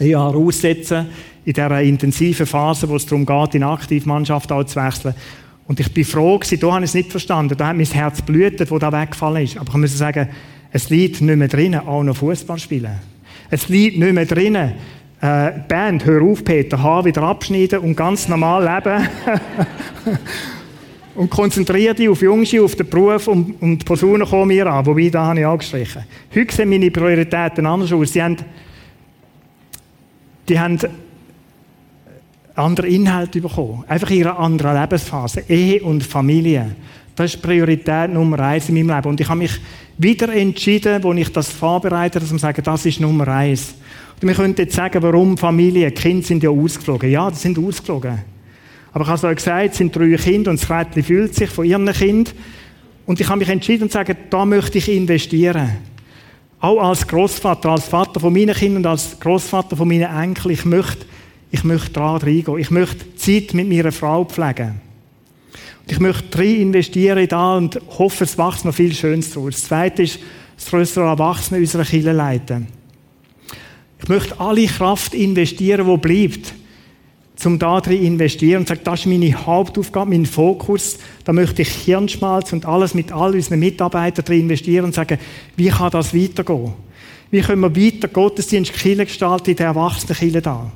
[0.00, 1.06] ein Jahr aussetzen
[1.44, 5.14] in dieser intensiven Phase, wo es darum geht, in Aktivmannschaft zu wechseln.
[5.66, 7.56] Und ich bin froh gewesen, da habe ich es nicht verstanden.
[7.56, 9.58] Da hat mein Herz blutet, wo da weggefallen ist.
[9.58, 10.28] Aber ich muss sagen,
[10.72, 12.98] es liegt nicht mehr drinnen, auch noch Fußball spielen.
[13.50, 14.72] Es liegt nicht mehr drinnen,
[15.20, 19.08] äh, Band, hör auf, Peter, Haar wieder abschneiden und ganz normal leben.
[21.14, 24.86] und konzentriere dich auf Jungs, auf den Beruf und, und die Personen kommen mir an.
[24.86, 26.04] Wobei, da habe ich angestrichen.
[26.34, 28.12] Heute sehen meine Prioritäten anders aus.
[28.12, 28.36] Sie haben
[30.48, 30.78] die haben
[32.54, 33.84] andere Inhalte bekommen.
[33.88, 35.44] Einfach in einer anderen Lebensphase.
[35.48, 36.74] Ehe und Familie.
[37.14, 39.08] Das ist Priorität Nummer eins in meinem Leben.
[39.08, 39.60] Und ich habe mich
[39.98, 43.74] wieder entschieden, als ich das vorbereite, dass wir sagen, das ist Nummer eins.
[44.20, 45.90] Und wir könnten jetzt sagen, warum Familie?
[45.90, 47.10] Die Kinder sind ja ausgeflogen.
[47.10, 48.18] Ja, die sind ausgeflogen.
[48.92, 51.50] Aber ich habe es euch gesagt, es sind drei Kinder und das Rädchen fühlt sich
[51.50, 52.34] von ihren Kind.
[53.06, 55.70] Und ich habe mich entschieden und sagen, da möchte ich investieren.
[56.60, 60.64] Auch als Großvater, als Vater von meinen Kindern und als Großvater von meinen Enkeln, ich
[60.64, 61.06] möchte,
[61.50, 62.58] ich möchte da reingehen.
[62.58, 64.80] Ich möchte Zeit mit meiner Frau pflegen.
[65.80, 69.48] Und ich möchte rein investieren da und hoffe, es wächst noch viel Schönes zu.
[69.48, 70.20] Das Zweite ist,
[70.56, 72.68] das größere Erwachsene unserer Kinder leiten.
[74.00, 76.54] Ich möchte alle Kraft investieren, wo bleibt,
[77.42, 80.98] zum da drin investieren und sagen, das ist meine Hauptaufgabe, mein Fokus.
[81.24, 85.18] Da möchte ich Hirnschmalz und alles mit all unseren Mitarbeitern drin investieren und sagen,
[85.56, 86.72] wie kann das weitergehen?
[87.32, 90.70] Wie können wir weiter Gottesdienst Kirche gestalten in der Erwachsenen da?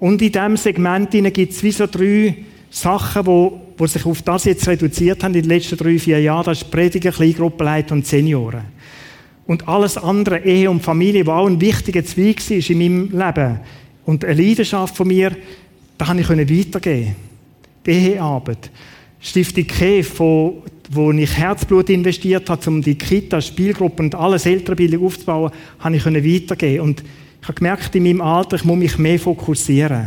[0.00, 4.46] Und in diesem Segment gibt es wie so drei Sachen, wo, wo sich auf das
[4.46, 6.44] jetzt reduziert haben in den letzten drei, vier Jahren.
[6.44, 8.64] Das ist Prediger, Kleingruppenleiter und Senioren.
[9.46, 13.60] Und alles andere, Ehe und Familie, was auch ein wichtiger Zweig war in meinem Leben
[14.06, 15.36] und eine Leidenschaft von mir,
[15.98, 16.28] da konnte ich
[16.66, 17.16] weitergeben.
[17.84, 18.70] Die Ehearbeit.
[19.20, 25.04] Stiftung KEF, wo, wo ich Herzblut investiert habe, um die Kita, Spielgruppen und alles Elternbildung
[25.04, 26.80] aufzubauen, habe ich weitergeben.
[26.82, 27.02] Und
[27.42, 30.06] ich habe gemerkt, in meinem Alter, ich muss mich mehr fokussieren.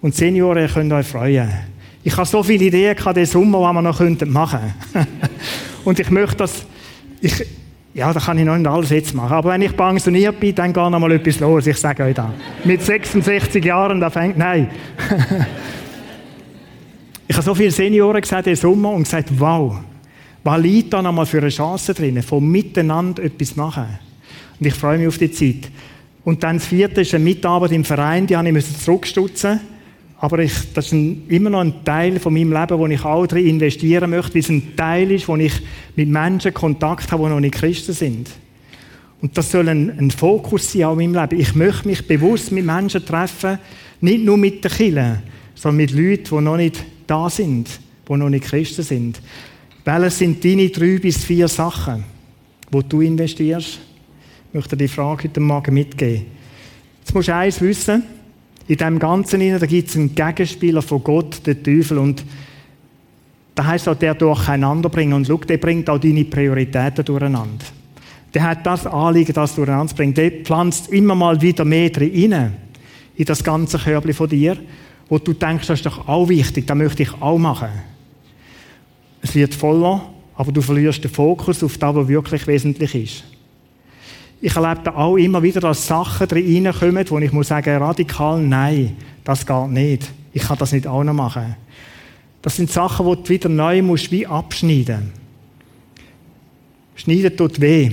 [0.00, 1.50] Und Senioren, könnt euch freuen.
[2.02, 4.58] Ich habe so viele Ideen gehabt, den Sommer, was wir noch machen
[4.92, 5.06] könnten.
[5.84, 6.64] und ich möchte das,
[7.20, 7.44] ich,
[7.94, 9.32] ja, da kann ich noch nicht alles jetzt machen.
[9.34, 11.66] Aber wenn ich pensioniert bin, dann geht noch mal etwas los.
[11.66, 12.30] Ich sage euch das.
[12.64, 14.70] Mit 66 Jahren, da fängt, nein.
[17.28, 19.76] ich habe so viele Senioren gesagt im Sommer und gesagt, wow,
[20.42, 23.86] was liegt da noch mal für eine Chance drin, von miteinander etwas machen.
[24.58, 25.70] Und ich freue mich auf die Zeit.
[26.24, 29.60] Und dann das vierte ist eine Mitarbeit im Verein, die habe ich zurückstutzen
[30.22, 33.26] aber ich, das ist ein, immer noch ein Teil von meinem Leben, wo ich auch
[33.26, 35.52] drin investieren möchte, weil es ein Teil ist, wo ich
[35.96, 38.30] mit Menschen Kontakt habe, die noch nicht Christen sind.
[39.20, 41.40] Und das soll ein, ein Fokus sein auch in meinem Leben.
[41.40, 43.58] Ich möchte mich bewusst mit Menschen treffen,
[44.00, 45.24] nicht nur mit den Kindern,
[45.56, 47.68] sondern mit Leuten, die noch nicht da sind,
[48.08, 49.20] die noch nicht Christen sind.
[49.84, 52.04] Welches sind deine drei bis vier Sachen,
[52.70, 53.80] wo du investierst?
[54.50, 56.26] Ich möchte die Frage heute Morgen mitgeben.
[57.00, 58.04] Jetzt musst du eins wissen,
[58.68, 61.98] in dem Ganzen da gibt es einen Gegenspieler von Gott, den Teufel.
[61.98, 62.24] Und
[63.54, 65.14] da heißt auch, der durcheinander bringen.
[65.14, 67.64] Und schau, der bringt auch deine Prioritäten durcheinander.
[68.32, 70.14] Der hat das Anliegen, das durcheinander zu bringen.
[70.14, 72.52] Der pflanzt immer mal wieder mehr drin,
[73.14, 74.56] in das ganze Körbchen von dir,
[75.08, 77.68] wo du denkst, das ist doch auch wichtig, das möchte ich auch machen.
[79.20, 83.31] Es wird voller, aber du verlierst den Fokus auf das, was wirklich wesentlich ist
[84.42, 88.96] ich erlebe da auch immer wieder, dass Sachen reinkommen, wo ich muss sagen, radikal nein,
[89.22, 90.10] das geht nicht.
[90.32, 91.54] Ich kann das nicht auch noch machen.
[92.42, 95.12] Das sind Sachen, die du wieder neu musst wie abschneiden.
[96.96, 97.92] Schneiden tut weh.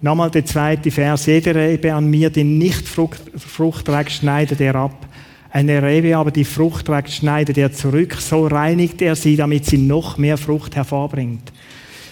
[0.00, 1.26] Nochmal der zweite Vers.
[1.26, 5.08] Jede Rebe an mir, die nicht Frucht, Frucht trägt, schneidet er ab.
[5.50, 8.14] Eine Rebe aber, die Frucht trägt, schneidet er zurück.
[8.20, 11.52] So reinigt er sie, damit sie noch mehr Frucht hervorbringt.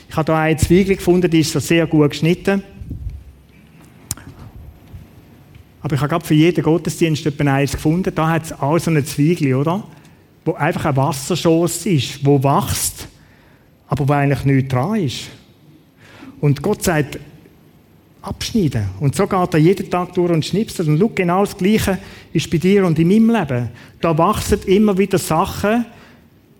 [0.08, 2.64] Ich habe da eine Zwiebel gefunden, die ist so sehr gut geschnitten.
[5.82, 8.14] Aber ich habe gerade für jeden Gottesdienst etwa eins gefunden.
[8.14, 9.82] Da hat es auch so eine Zwiegel, oder?
[10.44, 13.08] Wo einfach ein Wasserschoss ist, wo wächst,
[13.88, 15.28] aber wo eigentlich nichts dran ist.
[16.40, 17.18] Und Gott sagt,
[18.22, 18.86] abschneiden.
[19.00, 20.88] Und so geht er jeden Tag durch und schnipselt.
[20.88, 21.98] Und schau, genau das Gleiche
[22.32, 23.68] ist bei dir und in meinem Leben.
[24.00, 25.84] Da wachsen immer wieder Sachen.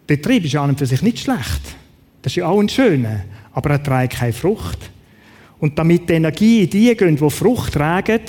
[0.09, 1.63] Der Trieb ist an und für sich nicht schlecht.
[2.21, 3.25] Das ist ja auch ein schöner.
[3.53, 4.79] Aber er trägt keine Frucht.
[5.61, 8.21] Und damit die Energie in die geht, die Frucht tragen,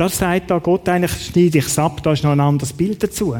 [0.00, 3.02] das sagt da Gott eigentlich, schneide ich es ab, da ist noch ein anderes Bild
[3.02, 3.36] dazu.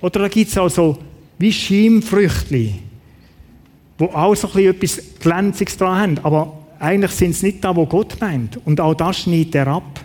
[0.00, 0.98] Oder da gibt es auch so
[1.38, 2.74] wie Schimmfrüchtli,
[3.96, 8.20] wo auch so etwas Glänziges dran haben, aber eigentlich sind es nicht da, wo Gott
[8.20, 8.58] meint.
[8.66, 10.00] Und auch das schneidet er ab.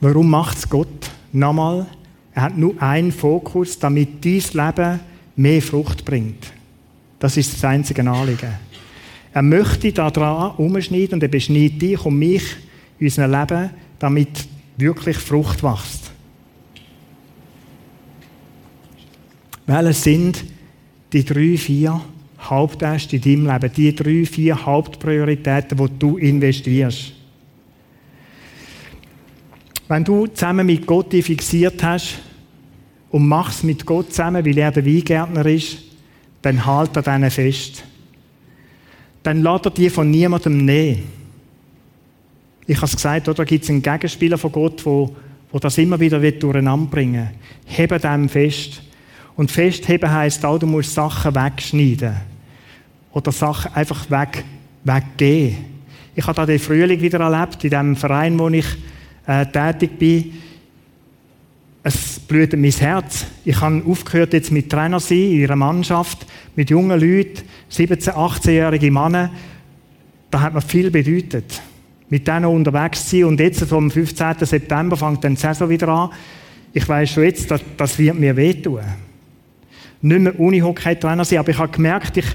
[0.00, 1.10] Warum macht es Gott?
[1.32, 1.86] Nochmal,
[2.32, 5.00] er hat nur einen Fokus, damit dein Leben
[5.34, 6.52] mehr Frucht bringt.
[7.18, 8.73] Das ist das einzige Anliegen.
[9.34, 12.44] Er möchte daran umschneiden und er beschneidet dich und mich
[13.00, 16.12] in unserem Leben, damit wirklich Frucht wächst.
[19.66, 20.44] Welche sind
[21.12, 22.00] die drei, vier
[22.38, 23.74] Hauptäste in deinem Leben?
[23.74, 27.12] Die drei, vier Hauptprioritäten, die du investierst?
[29.88, 32.20] Wenn du zusammen mit Gott die fixiert hast
[33.10, 35.78] und machst mit Gott zusammen, weil er der Weingärtner ist,
[36.40, 37.82] dann halt an denen fest
[39.24, 41.02] dann lässt er die von niemandem nehmen.
[42.66, 43.38] Ich habe es gesagt, oder?
[43.38, 45.16] Da gibt es einen Gegenspieler von Gott, wo,
[45.50, 47.76] wo das immer wieder durcheinander bringen will.
[47.76, 48.82] Hebe dem fest.
[49.34, 52.14] Und festheben heisst auch, du musst Sachen wegschneiden.
[53.12, 54.44] Oder Sachen einfach weg,
[54.84, 55.56] weggehen.
[56.14, 58.66] Ich habe da den Frühling wieder erlebt, in dem Verein, wo ich
[59.26, 60.32] äh, tätig bin
[61.86, 63.26] es blüht mein Herz.
[63.44, 68.90] Ich habe aufgehört jetzt mit Trainer sein in ihrer Mannschaft, mit jungen Leuten, 17-, 18-jährige
[68.90, 69.30] Männer.
[70.30, 71.60] Da hat mir viel bedeutet.
[72.08, 73.24] Mit denen unterwegs zu sein.
[73.24, 74.34] Und jetzt, am 15.
[74.40, 76.10] September, fängt dann die Saison wieder an.
[76.72, 78.80] Ich weiß schon jetzt, das, das wird mir wehtun.
[80.02, 82.26] Nicht mehr Unihockey-Trainer sein, aber ich habe gemerkt, ich,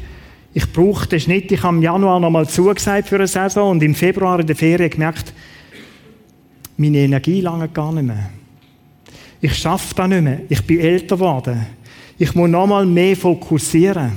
[0.53, 1.51] Ich brauche den Schnitt.
[1.51, 4.89] Ich habe im Januar nochmal zugesagt für eine Saison und im Februar in der Ferien
[4.89, 5.34] gemerkt,
[6.77, 8.29] meine Energie lange gar nicht mehr.
[9.41, 10.41] Ich schaffe das nicht mehr.
[10.49, 11.65] Ich bin älter geworden.
[12.21, 14.12] Ich muss nochmal mehr fokussieren.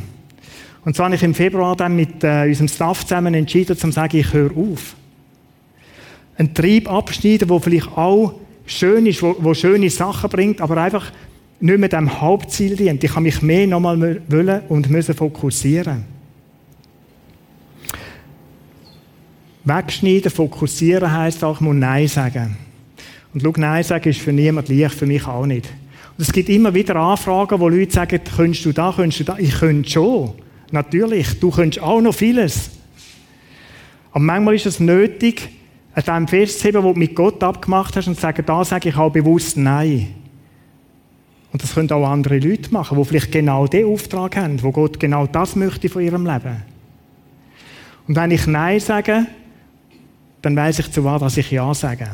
[0.85, 4.17] Und so habe ich im Februar dann mit äh, unserem Staff zusammen entschieden, zu sagen,
[4.17, 4.97] ich höre auf.
[6.37, 8.35] Ein Trieb abschneiden, der vielleicht auch
[8.67, 11.13] schön ist, wo, wo schöne Sachen bringt, aber einfach
[11.61, 13.05] nicht mehr dem Hauptziel dient.
[13.05, 16.05] Ich kann mich mehr nochmal wollen und müssen fokussieren.
[19.63, 22.57] Wegschneiden, fokussieren heisst auch, ich muss Nein sagen.
[23.33, 25.73] Und schau, Nein sagen ist für niemand leicht, für mich auch nicht.
[26.17, 29.39] Und es gibt immer wieder Anfragen, wo Leute sagen, könntest du da, könntest du da?
[29.39, 30.33] Ich könnte schon.
[30.71, 32.71] Natürlich, du könntest auch noch vieles.
[34.11, 35.49] Aber manchmal ist es nötig,
[35.95, 38.97] an dem festzuheben, was du mit Gott abgemacht hast und zu sagen, da sage ich
[38.97, 40.15] auch bewusst Nein.
[41.53, 44.99] Und das können auch andere Leute machen, die vielleicht genau den Auftrag haben, wo Gott
[44.99, 46.63] genau das möchte von ihrem Leben.
[48.09, 49.27] Und wenn ich Nein sage,
[50.41, 52.09] dann weiß ich zu was ich Ja sage.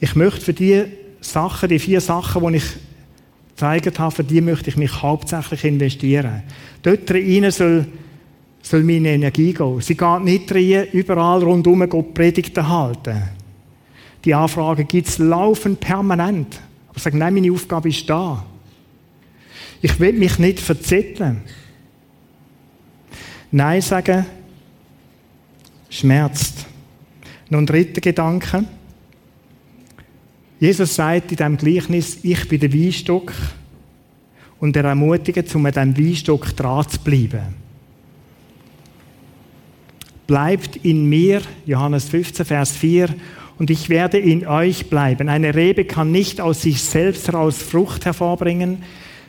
[0.00, 0.84] Ich möchte für die
[1.20, 2.76] Sachen, die vier Sachen, die ich
[3.50, 6.42] gezeigt habe, für die möchte ich mich hauptsächlich investieren.
[6.82, 7.86] Dort rein soll,
[8.62, 9.80] soll meine Energie gehen.
[9.80, 13.22] Sie geht nicht rein, überall rundherum Gott Predigten halten.
[14.24, 16.60] Die Anfragen gibt es laufend permanent.
[16.88, 18.44] Aber ich sage, nein, meine Aufgabe ist da.
[19.80, 21.42] Ich will mich nicht verzetteln.
[23.50, 24.26] Nein sagen
[25.88, 26.66] schmerzt.
[27.50, 28.64] Ein dritter Gedanke.
[30.60, 33.32] Jesus sagt in diesem Gleichnis, ich bin der Weinstock
[34.58, 37.54] und er ermutigt, um an diesem Weinstock dran zu bleiben.
[40.26, 43.08] Bleibt in mir, Johannes 15, Vers 4,
[43.58, 45.28] und ich werde in euch bleiben.
[45.28, 48.82] Eine Rebe kann nicht aus sich selbst heraus Frucht hervorbringen,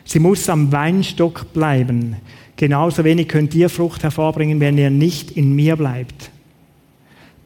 [0.04, 2.16] sie muss am Weinstock bleiben.
[2.56, 6.30] Genauso wenig könnt ihr Frucht hervorbringen, wenn ihr nicht in mir bleibt.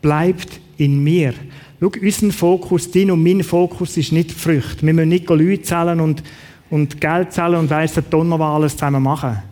[0.02, 1.34] Bleibt in mir.
[1.84, 4.86] Schau, unser Fokus, dein und mein Fokus ist nicht die Früchte.
[4.86, 6.22] Wir müssen nicht Leute zählen und,
[6.70, 9.42] und Geld zählen und weiss der Donner, was alles zusammen machen.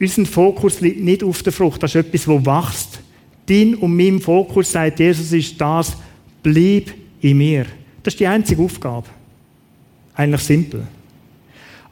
[0.00, 1.82] Unser Fokus liegt nicht auf der Frucht.
[1.82, 3.00] Das ist etwas, das wächst.
[3.46, 5.96] Dein und mein Fokus, sagt Jesus, ist das,
[6.42, 7.66] bleib in mir.
[8.02, 9.08] Das ist die einzige Aufgabe.
[10.14, 10.86] Eigentlich simpel.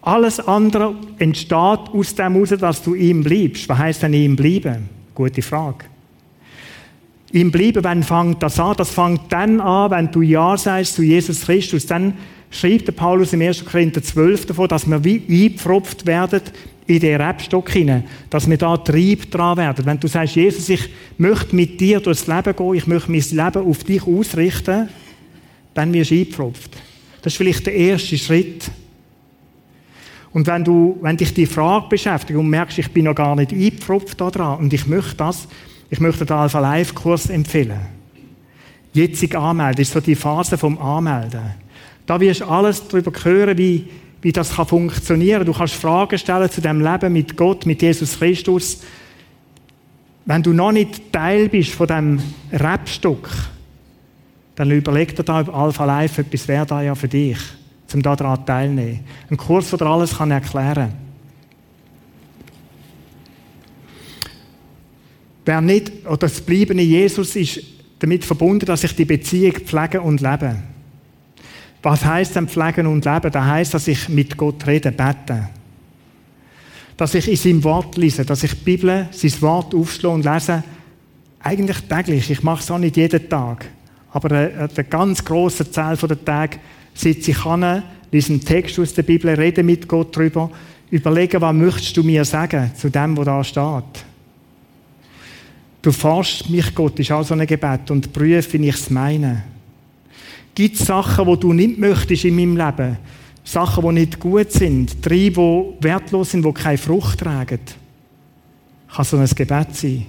[0.00, 3.68] Alles andere entsteht aus dem heraus, dass du ihm bleibst.
[3.68, 4.88] Was heisst denn ihm bleiben?
[5.14, 5.91] Gute Frage.
[7.32, 8.74] Ihm bleiben, wann fängt das an?
[8.76, 11.86] Das fängt dann an, wenn du Ja sagst zu Jesus Christus.
[11.86, 12.14] Dann
[12.50, 13.64] schreibt der Paulus im 1.
[13.64, 16.42] Korinther 12 davon, dass wir wie eingepfropft werden
[16.86, 19.86] in den Rebstock hinein, dass wir da Trieb dran werden.
[19.86, 23.66] Wenn du sagst, Jesus, ich möchte mit dir durchs Leben gehen, ich möchte mein Leben
[23.66, 24.88] auf dich ausrichten,
[25.72, 26.76] dann wirst du eingepfropft.
[27.22, 28.70] Das ist vielleicht der erste Schritt.
[30.32, 33.52] Und wenn du, wenn dich die Frage beschäftigt und merkst, ich bin noch gar nicht
[33.52, 35.46] eingepfropft da dran und ich möchte das,
[35.92, 37.78] ich möchte den Alpha Live Kurs empfehlen.
[38.94, 41.42] Jetzig anmelden, ist so die Phase vom Anmelden.
[42.06, 43.90] Da wirst du alles darüber hören, wie,
[44.22, 45.44] wie das kann funktionieren.
[45.44, 48.80] Du kannst Fragen stellen zu dem Leben mit Gott, mit Jesus Christus.
[50.24, 53.28] Wenn du noch nicht Teil bist von dem Rebstock,
[54.54, 57.36] dann überleg dir da, ob Alpha Life etwas wäre da ja für dich,
[57.92, 59.00] um daran teilzunehmen.
[59.28, 61.11] Ein Kurs, der dir alles kann erklären kann.
[65.44, 67.60] Wer nicht, oder das Bleiben in Jesus ist
[67.98, 70.56] damit verbunden, dass ich die Beziehung pflege und lebe.
[71.82, 73.30] Was heißt denn pflegen und leben?
[73.30, 75.48] Das heißt, dass ich mit Gott rede, bete.
[76.96, 80.62] Dass ich in seinem Wort lese, dass ich die Bibel, sein Wort aufschlage und lese.
[81.40, 82.30] Eigentlich täglich.
[82.30, 83.66] Ich mache es auch nicht jeden Tag.
[84.12, 86.58] Aber der, der ganz große Teil der Tage
[86.94, 87.82] sitze ich an,
[88.12, 90.50] lese einen Text aus der Bibel, rede mit Gott darüber,
[90.90, 94.11] überlege, was möchtest du mir sagen zu dem, was da steht.
[95.82, 99.42] Du forschst mich, Gott, ist auch so ein Gebet und prüfe, wie ich es meine.
[100.54, 102.98] Gibt es Sachen, die du nicht möchtest in meinem Leben?
[103.42, 105.04] Sachen, die nicht gut sind?
[105.04, 107.58] Drei, die wertlos sind, die keine Frucht tragen?
[108.94, 110.06] Kann so ein Gebet sein.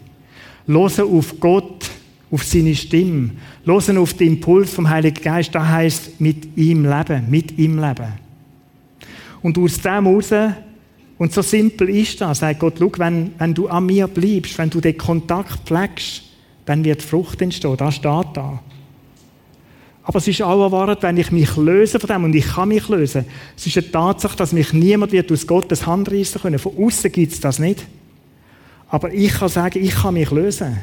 [0.67, 1.89] Losen auf Gott,
[2.29, 3.31] auf seine Stimme.
[3.65, 5.55] Losen auf den Impuls vom Heiligen Geist.
[5.55, 7.25] Das heisst, mit ihm leben.
[7.29, 8.13] Mit ihm leben.
[9.41, 10.31] Und aus dem heraus
[11.17, 14.69] und so simpel ist das, sagt Gott, schau, wenn, wenn du an mir bleibst, wenn
[14.69, 16.23] du den Kontakt pflegst,
[16.65, 17.77] dann wird Frucht entstehen.
[17.77, 18.59] Das steht da.
[20.05, 22.89] Aber es ist auch erwartet, wenn ich mich löse von dem, und ich kann mich
[22.89, 23.25] lösen.
[23.55, 26.59] Es ist eine Tatsache, dass mich niemand wird aus Gottes Hand reissen können.
[26.59, 27.85] Von außen gibt es das nicht.
[28.89, 30.77] Aber ich kann sagen, ich kann mich lösen.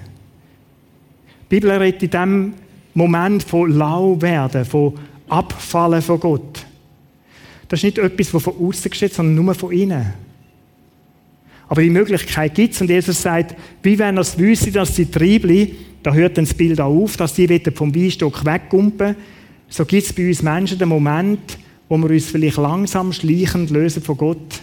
[1.43, 2.55] Die Bibel redet in diesem
[2.95, 4.95] Moment von lau werden, von
[5.29, 6.67] abfallen von Gott.
[7.71, 10.13] Das ist nicht etwas, das von außen geschieht, sondern nur von innen.
[11.69, 13.55] Aber die Möglichkeit gibt es und Jesus sagt,
[13.85, 17.17] wie wenn er es wüsste, dass die Triebli, da hört dann das Bild auch auf,
[17.17, 19.15] dass die vom Weinstock weggumpen,
[19.69, 21.59] so gibt es bei uns Menschen den Moment,
[21.89, 24.61] wo wir uns vielleicht langsam schleichend lösen von Gott.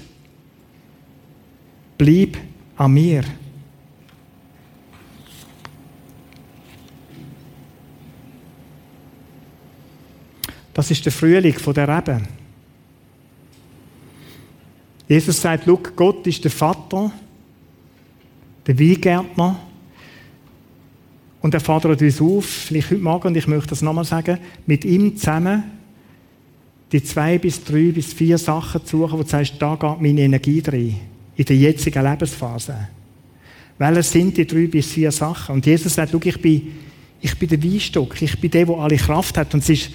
[1.98, 2.38] Bleib
[2.76, 3.24] an mir.
[10.74, 12.22] Das ist der Frühling von der Rebe.
[15.08, 17.12] Jesus sagt, Look, Gott ist der Vater,
[18.66, 19.60] der Weingärtner.
[21.42, 24.84] Und er fordert uns auf, vielleicht heute Morgen, und ich möchte das nochmal sagen, mit
[24.84, 25.64] ihm zusammen
[26.92, 30.22] die zwei bis drei bis vier Sachen zu suchen, wo du sagst, da geht meine
[30.22, 30.96] Energie drin,
[31.36, 32.88] in der jetzigen Lebensphase.
[33.78, 35.56] Welche sind die drei bis vier Sachen?
[35.56, 36.74] Und Jesus sagt, schau, ich bin,
[37.22, 39.54] ich bin der Weinstock, ich bin der, der alle Kraft hat.
[39.54, 39.92] Und es ist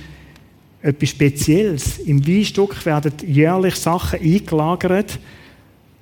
[0.83, 1.99] etwas Spezielles.
[1.99, 5.19] Im Weinstock werden jährlich Sachen eingelagert,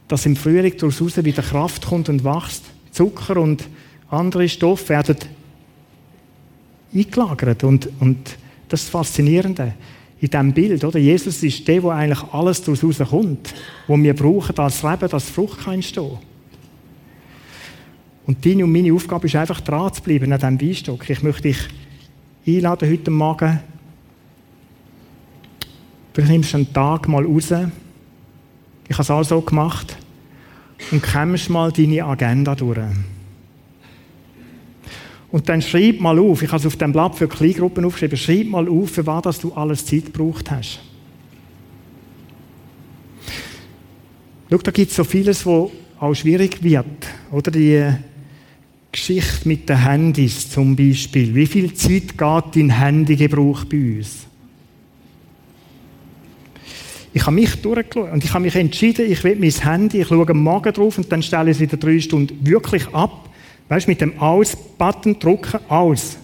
[0.09, 2.64] dass im Frühling daraus wieder Kraft kommt und wächst.
[2.91, 3.68] Zucker und
[4.09, 5.16] andere Stoffe werden
[6.93, 7.62] eingelagert.
[7.62, 8.18] Und, und
[8.68, 9.74] das ist das Faszinierende
[10.20, 10.85] in diesem Bild.
[10.85, 10.99] Oder?
[10.99, 13.55] Jesus ist der, wo eigentlich alles daraus rauskommt,
[13.87, 16.18] was wir brauchen, als Leben, dass Frucht kann entstehen
[18.26, 21.09] Und deine und meine Aufgabe ist einfach dran zu bleiben an diesem Weinstock.
[21.09, 21.59] Ich möchte dich
[22.47, 23.61] einladen heute Morgen,
[26.12, 27.52] Vielleicht nimmst du einen Tag mal raus.
[28.88, 29.96] Ich habe es auch so gemacht.
[30.90, 32.78] Und kämmst mal deine Agenda durch.
[35.30, 38.46] Und dann schreib mal auf, ich habe es auf dem Blatt für Kleingruppen aufgeschrieben, schreib
[38.48, 40.80] mal auf, für was du alles Zeit gebraucht hast.
[44.50, 46.86] Schau, da gibt es so vieles, wo auch schwierig wird.
[47.30, 47.86] Oder die
[48.90, 51.32] Geschichte mit den Handys zum Beispiel.
[51.32, 54.26] Wie viel Zeit geht dein Handygebrauch bei uns?
[57.12, 60.28] Ich habe mich durchgeschaut und ich habe mich entschieden, ich will mein Handy, ich schaue
[60.28, 63.28] am Morgen drauf und dann stelle ich es wieder drei Stunden wirklich ab.
[63.68, 66.16] Weißt du, mit dem Aus-Button drücken, aus.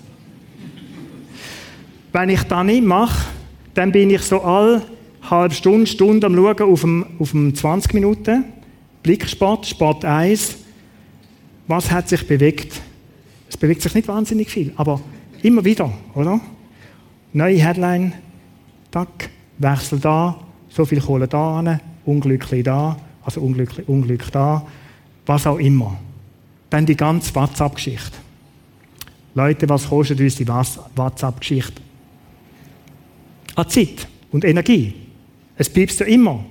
[2.12, 3.28] Wenn ich das nicht mache,
[3.74, 4.82] dann bin ich so alle
[5.28, 8.44] halbe Stunde, Stunde am Schauen auf dem, auf dem 20 Minuten.
[9.02, 10.56] Blicksport, Sport 1.
[11.66, 12.80] Was hat sich bewegt?
[13.48, 15.00] Es bewegt sich nicht wahnsinnig viel, aber
[15.42, 16.40] immer wieder, oder?
[17.32, 18.12] Neue Headline,
[18.90, 20.45] tack, Wechsel da,
[20.76, 24.64] so viel Kohle da an, unglücklich da, also unglücklich, Unglück da,
[25.24, 25.96] was auch immer.
[26.68, 28.18] Dann die ganze WhatsApp-Geschichte.
[29.34, 31.80] Leute, was kostet uns die WhatsApp-Geschichte?
[33.54, 34.92] An Zeit und Energie.
[35.56, 36.44] Es bleibst ja immer.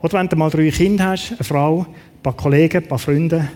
[0.00, 3.48] Oder wenn du mal drei Kinder hast, eine Frau, ein paar Kollegen, ein paar Freunde.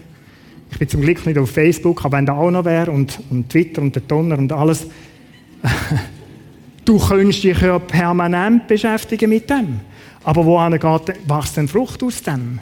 [0.70, 3.51] Ich bin zum Glück nicht auf Facebook, aber wenn da auch noch wäre und, und
[3.51, 4.87] Twitter und der Donner und alles.
[6.85, 9.80] Du könntest dich ja permanent beschäftigen mit dem.
[10.22, 12.61] Aber wo geht, wächst denn Frucht aus dem?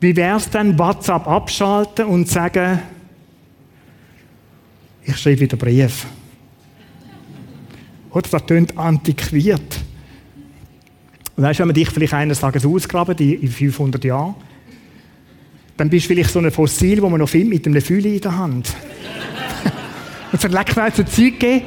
[0.00, 2.80] Wie wäre es denn, WhatsApp abschalten und sagen,
[5.02, 6.06] ich schreibe wieder Brief?
[8.10, 9.80] Oder das klingt antiquiert.
[11.36, 14.34] Weißt du, wenn man dich vielleicht eines Tages ausgraben, in 500 Jahren,
[15.76, 18.20] dann bist du vielleicht so ein Fossil, wo man noch findet, mit einem Fühle in
[18.20, 18.74] der Hand.
[20.44, 21.64] Leckweise Zeit gegeben.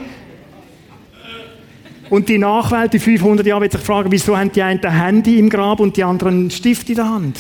[2.10, 5.40] Und die Nachwelt, die 500 Jahre, wird sich fragen, wieso haben die einen ein Handy
[5.40, 7.40] im Grab und die anderen einen Stift in der Hand?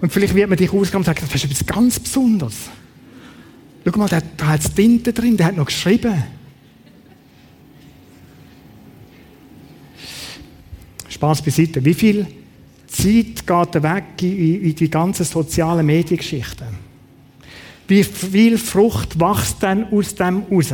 [0.00, 2.68] Und vielleicht wird man dich ausgraben und sagen, das ist etwas ganz Besonderes.
[3.84, 6.22] Schau mal, da, da hat es Tinte drin, der hat noch geschrieben.
[11.08, 11.84] Spaß beiseite.
[11.84, 12.26] Wie viel
[12.86, 16.89] Zeit geht weg in, in die ganzen sozialen Mediengeschichten?
[17.90, 20.72] Wie viel Frucht wächst denn aus dem raus?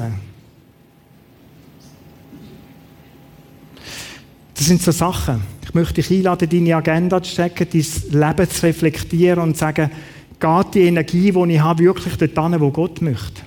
[4.54, 5.40] Das sind so Sachen.
[5.64, 9.90] Ich möchte dich einladen, deine Agenda zu stecken, dein Leben zu reflektieren und zu sagen,
[10.38, 13.40] geht die Energie, die ich habe, wirklich dort wo Gott möchte?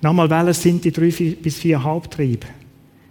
[0.00, 2.46] Nochmal, welche sind die drei bis vier Haupttriebe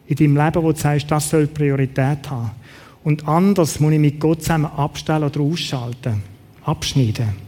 [0.08, 2.50] in deinem Leben, wo du sagst, das soll Priorität haben?
[3.04, 6.24] Und anders muss ich mit Gott zusammen abstellen oder ausschalten,
[6.64, 7.47] abschneiden.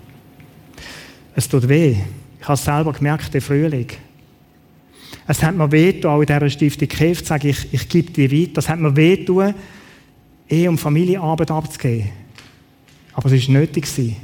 [1.35, 1.95] Es tut weh.
[2.39, 3.87] Ich habe es selber gemerkt, der Frühling.
[5.27, 8.31] Es hat mir weh, auch in dieser Stiftung Käf zu sagen, ich, ich gebe dir
[8.31, 8.53] weiter.
[8.55, 9.53] Das hat mir weh tun,
[10.49, 12.09] Ehe und Familienarbeit abzugeben.
[13.13, 13.85] Aber es war nötig.
[13.97, 14.15] Ich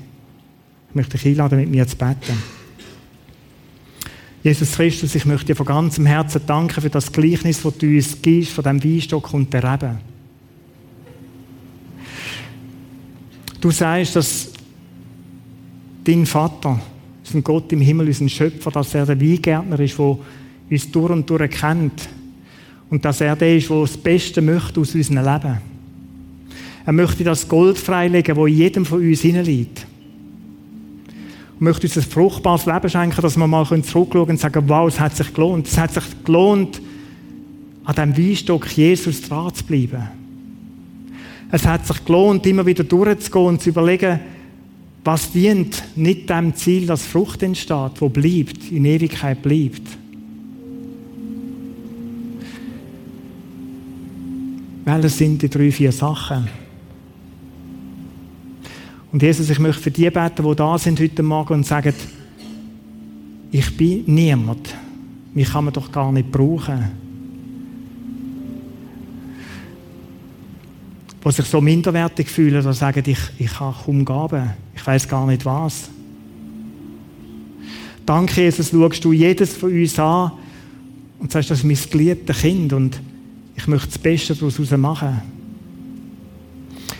[0.93, 2.41] möchte dich einladen, mit mir zu beten.
[4.45, 8.21] Jesus Christus, ich möchte dir von ganzem Herzen danken für das Gleichnis, das du uns
[8.21, 9.97] gibst, von dem Weinstock und der Rebe.
[13.59, 14.51] Du sagst, dass
[16.03, 16.79] dein Vater
[17.27, 20.17] unser Gott im Himmel, unser Schöpfer, dass er der Weingärtner ist, der
[20.69, 22.09] uns durch und durch kennt.
[22.89, 25.57] Und dass er der ist, der das Beste möchte aus unserem Leben.
[26.85, 29.87] Er möchte das Gold freilegen, das in jedem von uns hineinliegt.
[31.53, 34.99] Und möchte uns ein fruchtbares Leben schenken, dass wir mal zurückschauen und sagen, wow, es
[34.99, 35.67] hat sich gelohnt.
[35.67, 36.81] Es hat sich gelohnt,
[37.85, 40.03] an diesem Weinstock Jesus dran zu bleiben.
[41.51, 44.19] Es hat sich gelohnt, immer wieder durchzugehen und zu überlegen,
[45.05, 49.83] was dient nicht dem Ziel, dass Frucht entsteht, wo bleibt, in Ewigkeit bleibt.
[54.83, 56.47] Welche sind die drei, vier Sachen?
[59.11, 61.93] Und Jesus, ich möchte für die beten, die da sind heute Morgen und sagen,
[63.51, 64.75] ich bin niemand.
[65.35, 67.04] Mich kann man doch gar nicht brauchen.
[71.25, 74.51] Die sich so minderwertig fühlen oder sagen, ich, ich kann kaum gaben.
[74.75, 75.89] Ich weiß gar nicht was.
[78.05, 80.31] Danke, Jesus, schaust du jedes von uns an
[81.17, 83.01] und sagst, das ist mein geliebtes Kind und
[83.55, 85.21] ich möchte das Beste daraus machen.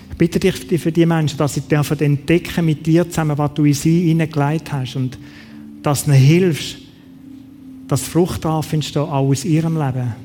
[0.10, 3.66] Ich bitte dich für die Menschen, dass sie dürfen entdecken mit dir zusammen, was du
[3.66, 5.20] in sie hineingelegt hast und
[5.84, 6.78] dass du ihnen hilfst,
[7.88, 10.25] dass Frucht darf entstehen, auch aus ihrem Leben.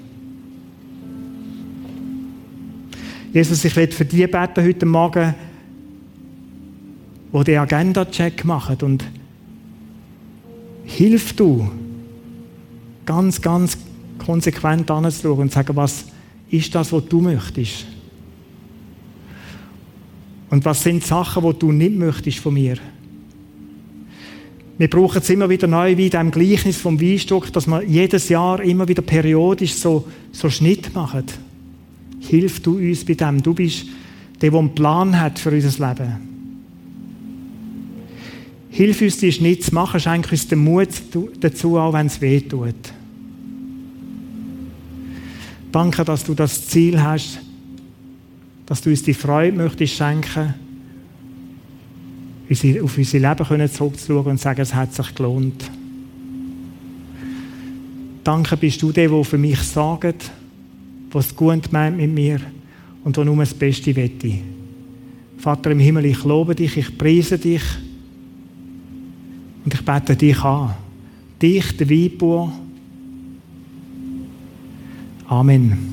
[3.33, 5.35] Jesus, ich will für die beten heute Morgen,
[7.33, 9.05] die den Agenda-Check machen und
[10.85, 11.71] hilf du,
[13.07, 13.79] ganz, ganz
[14.19, 16.07] konsequent anzuschauen und zu sagen, was
[16.51, 17.87] ist das, was du möchtest?
[20.51, 22.79] Und was sind Sachen, die du nicht möchtest von mir?
[24.77, 28.29] Wir brauchen es immer wieder neu, wie in dem Gleichnis vom Weinstock, dass wir jedes
[28.29, 31.27] Jahr immer wieder periodisch so, so Schnitt machen.
[32.31, 33.43] Hilf du uns bei dem.
[33.43, 33.87] Du bist
[34.41, 36.13] der, der einen Plan hat für unser Leben.
[38.71, 39.99] Hilf uns, die Schnitt zu machen.
[39.99, 40.91] Schenk uns den Mut
[41.41, 42.93] dazu, auch wenn es weh tut.
[45.73, 47.41] Danke, dass du das Ziel hast,
[48.67, 50.55] dass du uns die Freude möchtest schenken,
[52.49, 55.69] auf unser Leben zurückzuschauen und sagen, es hat sich gelohnt.
[58.23, 60.31] Danke, bist du der, der für mich sagt,
[61.13, 62.41] was gut meint mit mir
[63.05, 64.35] und wo nur das Beste wette.
[65.39, 67.63] Vater im Himmel, ich lobe dich, ich preise dich
[69.65, 70.75] und ich bete dich an.
[71.41, 72.53] Dich, der Weinbauer,
[75.31, 75.90] Amen.